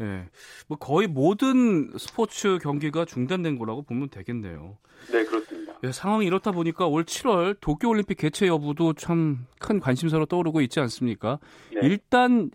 [0.00, 0.28] 예.
[0.68, 4.78] 뭐 거의 모든 스포츠 경기가 중단된 거라고 보면 되겠네요.
[5.12, 5.74] 네, 그렇습니다.
[5.84, 10.80] 예, 상황이 이렇다 보니까 올 7월 도쿄 올림픽 개최 여부도 참 큰 관심사로 떠오르고 있지
[10.80, 11.38] 않습니까?
[11.72, 11.80] 네.
[11.86, 12.50] 일단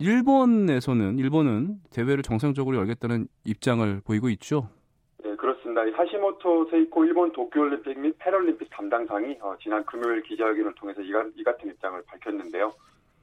[0.00, 4.68] 일본에서는 일본은 대회를 정상적으로 열겠다는 입장을 보이고 있죠.
[5.22, 5.84] 네, 그렇습니다.
[5.84, 11.44] 이 하시모토 세이코 일본 도쿄올림픽 및 패럴림픽 담당상이 어, 지난 금요일 기자회견을 통해서 이, 이
[11.44, 12.72] 같은 입장을 밝혔는데요.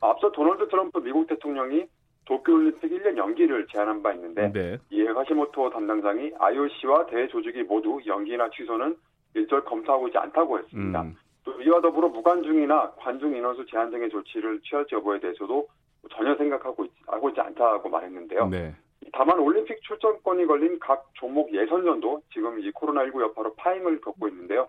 [0.01, 1.86] 앞서 도널드 트럼프 미국 대통령이
[2.26, 4.78] 도쿄올림픽 1년 연기를 제안한 바 있는데 네.
[4.90, 8.96] 이에 하시모토 담당상이 IOC와 대회 조직이 모두 연기나 취소는
[9.36, 11.02] 일절 검토하고 있지 않다고 했습니다.
[11.02, 15.68] 음, 또 이와 더불어 무관중이나 관중 인원수 제한 등의 조치를 취할지 여부에 대해서도
[16.12, 18.48] 전혀 생각하고 있, 하고 있지 않다고 말했는데요.
[18.48, 18.74] 네.
[19.12, 24.68] 다만 올림픽 출전권이 걸린 각 종목 예선전도 지금 이 코로나19 여파로 파행을 겪고 있는데요.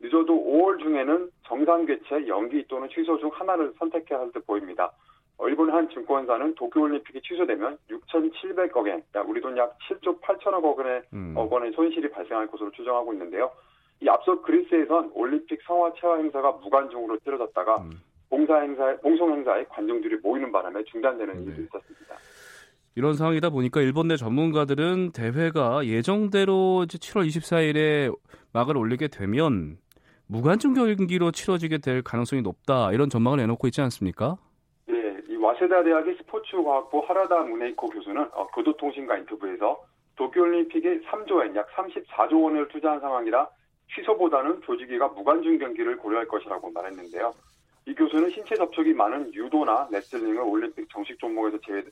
[0.00, 4.92] 늦어도 5월 중에는 정상 개최, 연기 또는 취소 중 하나를 선택해야 할 듯 보입니다.
[5.38, 11.02] 어, 일본 한 증권사는 도쿄올림픽이 취소되면 6,700억 엔, 그러니까 우리 돈 약 7조 8천억 원의,
[11.12, 11.34] 음.
[11.36, 13.50] 억 원의 손실이 발생할 것으로 추정하고 있는데요.
[14.00, 17.90] 이 앞서 그리스에선 올림픽 성화 체화 행사가 무관중으로 치러졌다가 음.
[18.30, 21.40] 봉사 행사, 봉송 행사에 관중들이 모이는 바람에 중단되는 네.
[21.40, 22.14] 일도 있었습니다.
[22.94, 28.12] 이런 상황이다 보니까 일본 내 전문가들은 대회가 예정대로 이제 7월 24일에
[28.52, 29.78] 막을 올리게 되면
[30.26, 34.36] 무관중 경기로 치러지게 될 가능성이 높다 이런 전망을 내놓고 있지 않습니까?
[35.58, 42.68] 와세다 대학의 스포츠과학부 하라다 무네이코 교수는 어, 교도통신과 인터뷰에서 도쿄올림픽에 3조 엔, 약 34조 원을
[42.68, 43.48] 투자한 상황이라
[43.94, 47.34] 취소보다는 조직위가 무관중 경기를 고려할 것이라고 말했는데요.
[47.86, 51.82] 이 교수는 신체 접촉이 많은 유도나 레슬링을 올림픽 정식 종목에서 제외,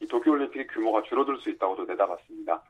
[0.00, 2.62] 이 도쿄올림픽의 규모가 줄어들 수 있다고도 내다봤습니다.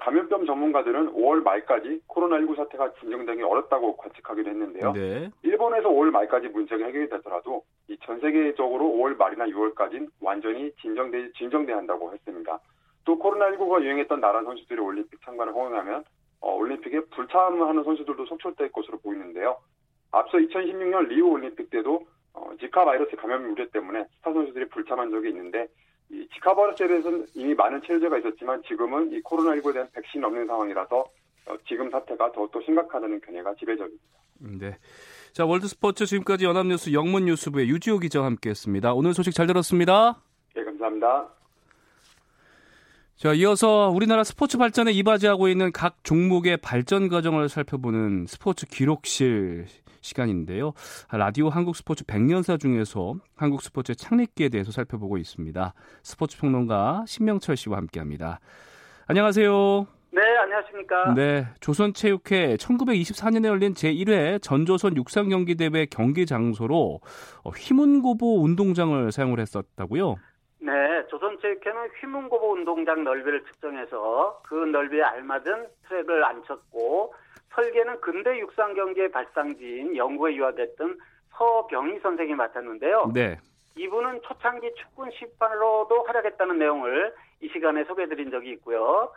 [0.00, 4.92] 감염병 전문가들은 5월 말까지 코로나19 사태가 진정되기 어렵다고 관측하기도 했는데요.
[4.92, 5.30] 네.
[5.42, 11.76] 일본에서 5월 말까지 문제가 해결이 되더라도 이 전 세계적으로 5월 말이나 6월까지는 완전히 진정돼 진정돼야
[11.78, 12.58] 한다고 했습니다.
[13.04, 16.04] 또 코로나19가 유행했던 나라 선수들이 올림픽 참가를 허용하면
[16.40, 19.56] 어, 올림픽에 불참하는 선수들도 속출될 것으로 보이는데요.
[20.12, 25.28] 앞서 2016년 리우 올림픽 때도 어, 지카 바이러스 감염 우려 때문에 스타 선수들이 불참한 적이
[25.30, 25.68] 있는데
[26.10, 31.04] 이 지카 바이러스에 대해서는 이미 많은 체제가 있었지만 지금은 이 코로나19에 대한 백신이 없는 상황이라서
[31.46, 34.04] 어, 지금 사태가 더욱더 심각하다는 견해가 지배적입니다.
[34.38, 34.76] 네.
[35.32, 38.94] 자, 월드 스포츠 지금까지 연합뉴스 영문 뉴스부의 유지호 기자와 함께했습니다.
[38.94, 40.20] 오늘 소식 잘 들었습니다.
[40.56, 41.28] 예, 감사합니다.
[43.16, 49.66] 자, 이어서 우리나라 스포츠 발전에 이바지하고 있는 각 종목의 발전 과정을 살펴보는 스포츠 기록실
[50.04, 50.72] 시간인데요.
[51.10, 55.74] 라디오 한국 스포츠 100년사 중에서 한국 스포츠의 창립기에 대해서 살펴보고 있습니다.
[56.02, 58.40] 스포츠 평론가 신명철 씨와 함께합니다.
[59.08, 59.86] 안녕하세요.
[60.12, 61.14] 네, 안녕하십니까.
[61.14, 67.00] 네, 조선체육회 1924년에 열린 제1회 전조선 육상경기대회 경기 장소로
[67.42, 70.14] 어, 휘문고보 운동장을 사용을 했었다고요?
[70.60, 70.72] 네,
[71.10, 77.12] 조선체육회는 휘문고보 운동장 넓이를 측정해서 그 넓이에 알맞은 트랙을 안쳤고
[77.54, 80.98] 설계는 근대 육상 경기의 발상지인 영국에 유학했던
[81.30, 83.10] 서병희 선생이 맡았는데요.
[83.14, 83.38] 네.
[83.76, 89.12] 이분은 초창기 축구 심판으로도 활약했다는 내용을 이 시간에 소개해드린 적이 있고요.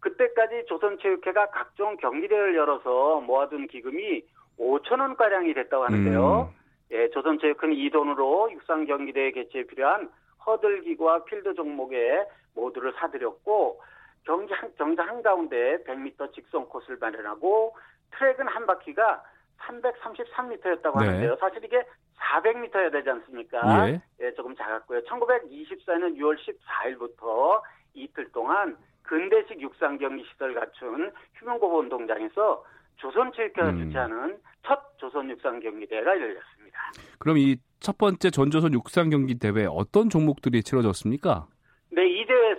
[0.00, 4.22] 그때까지 조선체육회가 각종 경기대회를 열어서 모아둔 기금이
[4.58, 6.52] 5천 원가량이 됐다고 하는데요.
[6.52, 6.60] 음.
[6.92, 10.10] 예, 조선체육회는 이 돈으로 육상 경기대회 개최에 필요한
[10.46, 12.24] 허들기구와 필드 종목에
[12.54, 13.80] 모두를 사들였고
[14.24, 17.76] 경기 한, 경기 한가운데 100m 직선 코스를 마련하고
[18.12, 19.22] 트랙은 한 바퀴가
[19.58, 21.06] 333m였다고 네.
[21.06, 21.36] 하는데요.
[21.40, 21.82] 사실 이게
[22.18, 23.88] 400m여야 되지 않습니까?
[23.88, 24.02] 예.
[24.20, 25.02] 예, 조금 작았고요.
[25.04, 27.60] 1924년 6월 14일부터
[27.94, 32.64] 이틀 동안 근대식 육상 경기 시설 갖춘 휴men고보 운동장에서
[32.96, 33.78] 조선체육회가 음.
[33.86, 36.92] 주최하는 첫 조선 육상 경기 대회가 열렸습니다.
[37.18, 41.46] 그럼 이 첫 번째 전조선 육상 경기 대회 어떤 종목들이 치러졌습니까?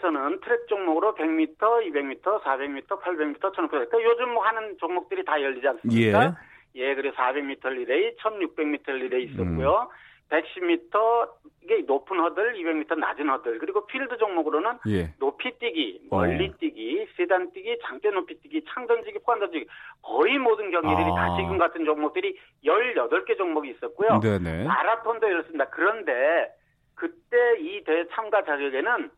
[0.01, 3.69] 대회에서는 트랙 종목으로 100m, 200m, 400m, 800m, 1500m.
[3.69, 6.35] 그러니까 요즘 뭐 하는 종목들이 다 열리지 않습니까?
[6.75, 9.89] 예, 그리고 400m 릴레이, 1600m 릴레이 있었고요.
[10.29, 11.29] 110m
[11.61, 15.13] 이게 높은 허들, 200m 낮은 허들, 그리고 필드 종목으로는 예.
[15.19, 16.53] 높이 뛰기, 멀리 어.
[16.57, 19.67] 뛰기, 세단 뛰기, 장대 높이 뛰기, 창 던지기, 포환 던지기
[20.01, 21.15] 거의 모든 경기들이 아.
[21.15, 24.21] 다 지금 같은 종목들이 18개 종목이 있었고요.
[24.21, 24.63] 네네.
[24.63, 25.65] 마라톤도 열렸습니다.
[25.65, 26.55] 그런데
[26.95, 29.11] 그때 이 대회 참가 자격에는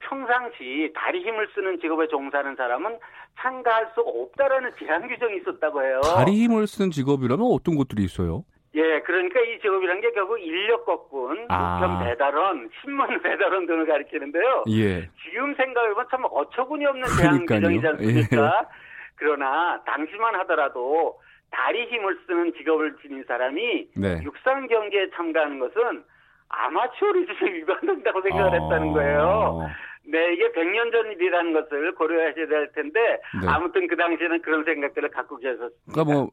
[0.00, 2.98] 평상시 다리 힘을 쓰는 직업에 종사하는 사람은
[3.38, 6.00] 참가할 수 없다라는 제한 규정이 있었다고 해요.
[6.16, 8.44] 다리 힘을 쓰는 직업이라면 어떤 것들이 있어요?
[8.74, 11.76] 예, 그러니까 이 직업이라는 게 결국 인력 거꾼, 아.
[11.78, 14.64] 우편 배달원, 신문 배달원 등을 가리키는데요.
[14.68, 15.08] 예.
[15.24, 17.56] 지금 생각해보면 참 어처구니 없는 제한 그러니까요.
[17.56, 17.60] 예.
[17.80, 18.68] 규정이지 않습니까?
[19.14, 21.18] 그러나 당시만 하더라도
[21.50, 24.20] 다리 힘을 쓰는 직업을 지닌 사람이 네.
[24.24, 26.04] 육상 경기에 참가하는 것은
[26.48, 28.62] 아마추어리즘에 위반된다고 생각을 어.
[28.62, 29.68] 했다는 거예요.
[30.08, 33.00] 네, 이게 100년 전 일이라는 것을 고려하셔야 될 텐데
[33.42, 33.48] 네.
[33.48, 35.74] 아무튼 그 당시에는 그런 생각들을 갖고 계셨습니다.
[35.92, 36.30] 그러니까 뭐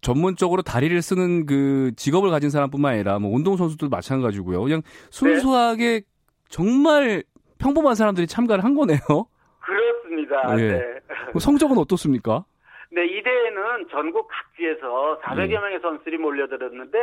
[0.00, 4.62] 전문적으로 다리를 쓰는 그 직업을 가진 사람뿐만 아니라 뭐 운동 선수도 마찬가지고요.
[4.62, 6.02] 그냥 순수하게
[6.48, 7.22] 정말
[7.58, 8.98] 평범한 사람들이 참가를 한 거네요.
[9.60, 10.58] 그렇습니다.
[10.58, 10.68] 예.
[10.68, 11.00] 네.
[11.28, 12.44] 그럼 성적은 어떻습니까?
[12.90, 15.58] 네, 이 대회는 전국 각지에서 400여 예.
[15.58, 16.98] 명의 선수들이 몰려들었는데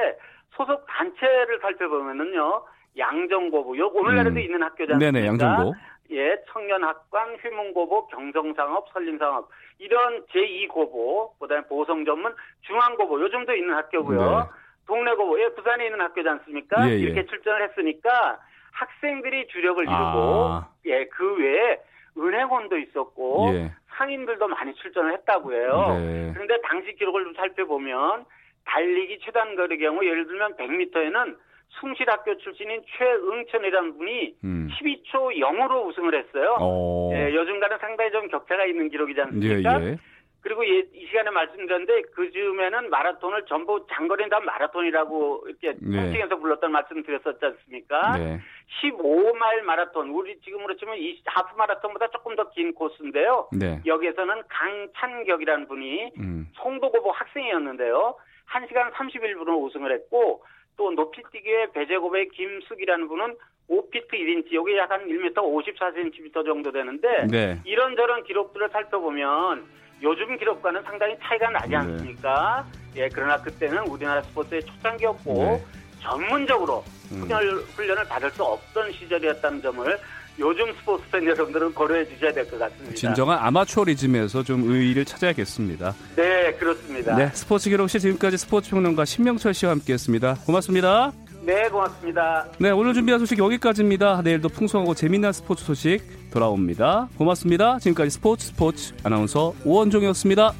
[0.52, 2.64] 소속 단체를 살펴보면은요.
[2.98, 4.40] 양정고부, 요 오늘날에도 음.
[4.40, 4.98] 있는 않습니까?
[4.98, 5.74] 네네, 양정고.
[6.12, 9.50] 예, 청년학관, 휴문고보, 경정상업, 설림상업
[9.80, 14.20] 이런 제2고보, 그다음에 보성전문, 중앙고보 요즘도 있는 학교고요.
[14.20, 14.46] 네.
[14.88, 16.90] 동래고보, 예, 부산에 있는 학교지 않습니까?
[16.90, 16.98] 예, 예.
[16.98, 18.40] 이렇게 출전을 했습니다.
[18.74, 20.70] 학생들이 주력을 이루고 아.
[20.86, 21.80] 예, 그 외에
[22.18, 23.72] 은행원도 있었고 예.
[23.96, 25.98] 상인들도 많이 출전을 했다고 해요.
[25.98, 26.32] 네.
[26.34, 28.26] 그런데 당시 기록을 좀 살펴보면
[28.66, 31.38] 달리기 최단 거리 경우 예를 들면 100m에는
[31.80, 34.70] 숭실학교 출신인 최응천이라는 분이 음.
[34.80, 36.58] 12초 0으로 우승을 했어요.
[36.60, 37.12] 어.
[37.14, 39.82] 예, 요즘과는 상당히 좀 격차가 있는 기록이지 예, 않습니까?
[39.86, 39.98] 예.
[40.42, 46.02] 그리고 예, 이 시간에 말씀드렸는데 그 즈음에는 마라톤을 전부 장거리는 다 마라톤이라고 이렇게 네.
[46.02, 48.18] 통칭해서 불렀던 말씀 드렸었지 않습니까?
[48.18, 48.40] 네.
[48.82, 53.50] 15마일 마라톤, 우리 지금으로 치면 이 하프 마라톤보다 조금 더 긴 코스인데요.
[53.54, 53.80] 네.
[53.86, 56.50] 여기에서는 강찬격이라는 분이 음.
[56.56, 58.16] 송도고보 학생이었는데요.
[58.52, 60.44] 1시간 31분으로 우승을 했고
[60.78, 63.36] 또 높이뛰기의 배제고의 김숙이라는 분은
[63.70, 67.60] 5피트 1인치, 여기 약 한 1m 54cm 정도 되는데 네.
[67.64, 69.66] 이런저런 기록들을 살펴보면
[70.02, 71.76] 요즘 기록과는 상당히 차이가 나지 네.
[71.78, 72.66] 않습니까?
[72.98, 75.64] 예, 그러나 그때는 우리나라 스포츠의 초창기였고 네.
[76.02, 77.22] 전문적으로 음.
[77.22, 77.44] 훈련,
[77.76, 79.98] 훈련을 받을 수 없던 시절이었다는 점을
[80.40, 82.96] 요즘 스포츠 팬 여러분들은 고려해 주셔야 될 것 같습니다.
[82.96, 85.94] 진정한 아마추어리즘에서 좀 의의를 찾아야겠습니다.
[86.16, 87.16] 네, 그렇습니다.
[87.16, 90.36] 네, 스포츠 기록실 지금까지 스포츠 평론가 신명철 씨와 함께했습니다.
[90.46, 91.12] 고맙습니다.
[91.44, 92.48] 네, 고맙습니다.
[92.60, 94.22] 네, 오늘 준비한 소식 여기까지입니다.
[94.24, 96.02] 내일도 풍성하고 재미난 스포츠 소식
[96.32, 97.10] 돌아옵니다.
[97.18, 97.80] 고맙습니다.
[97.80, 100.54] 지금까지 스포츠 스포츠 아나운서 오원종이었습니다.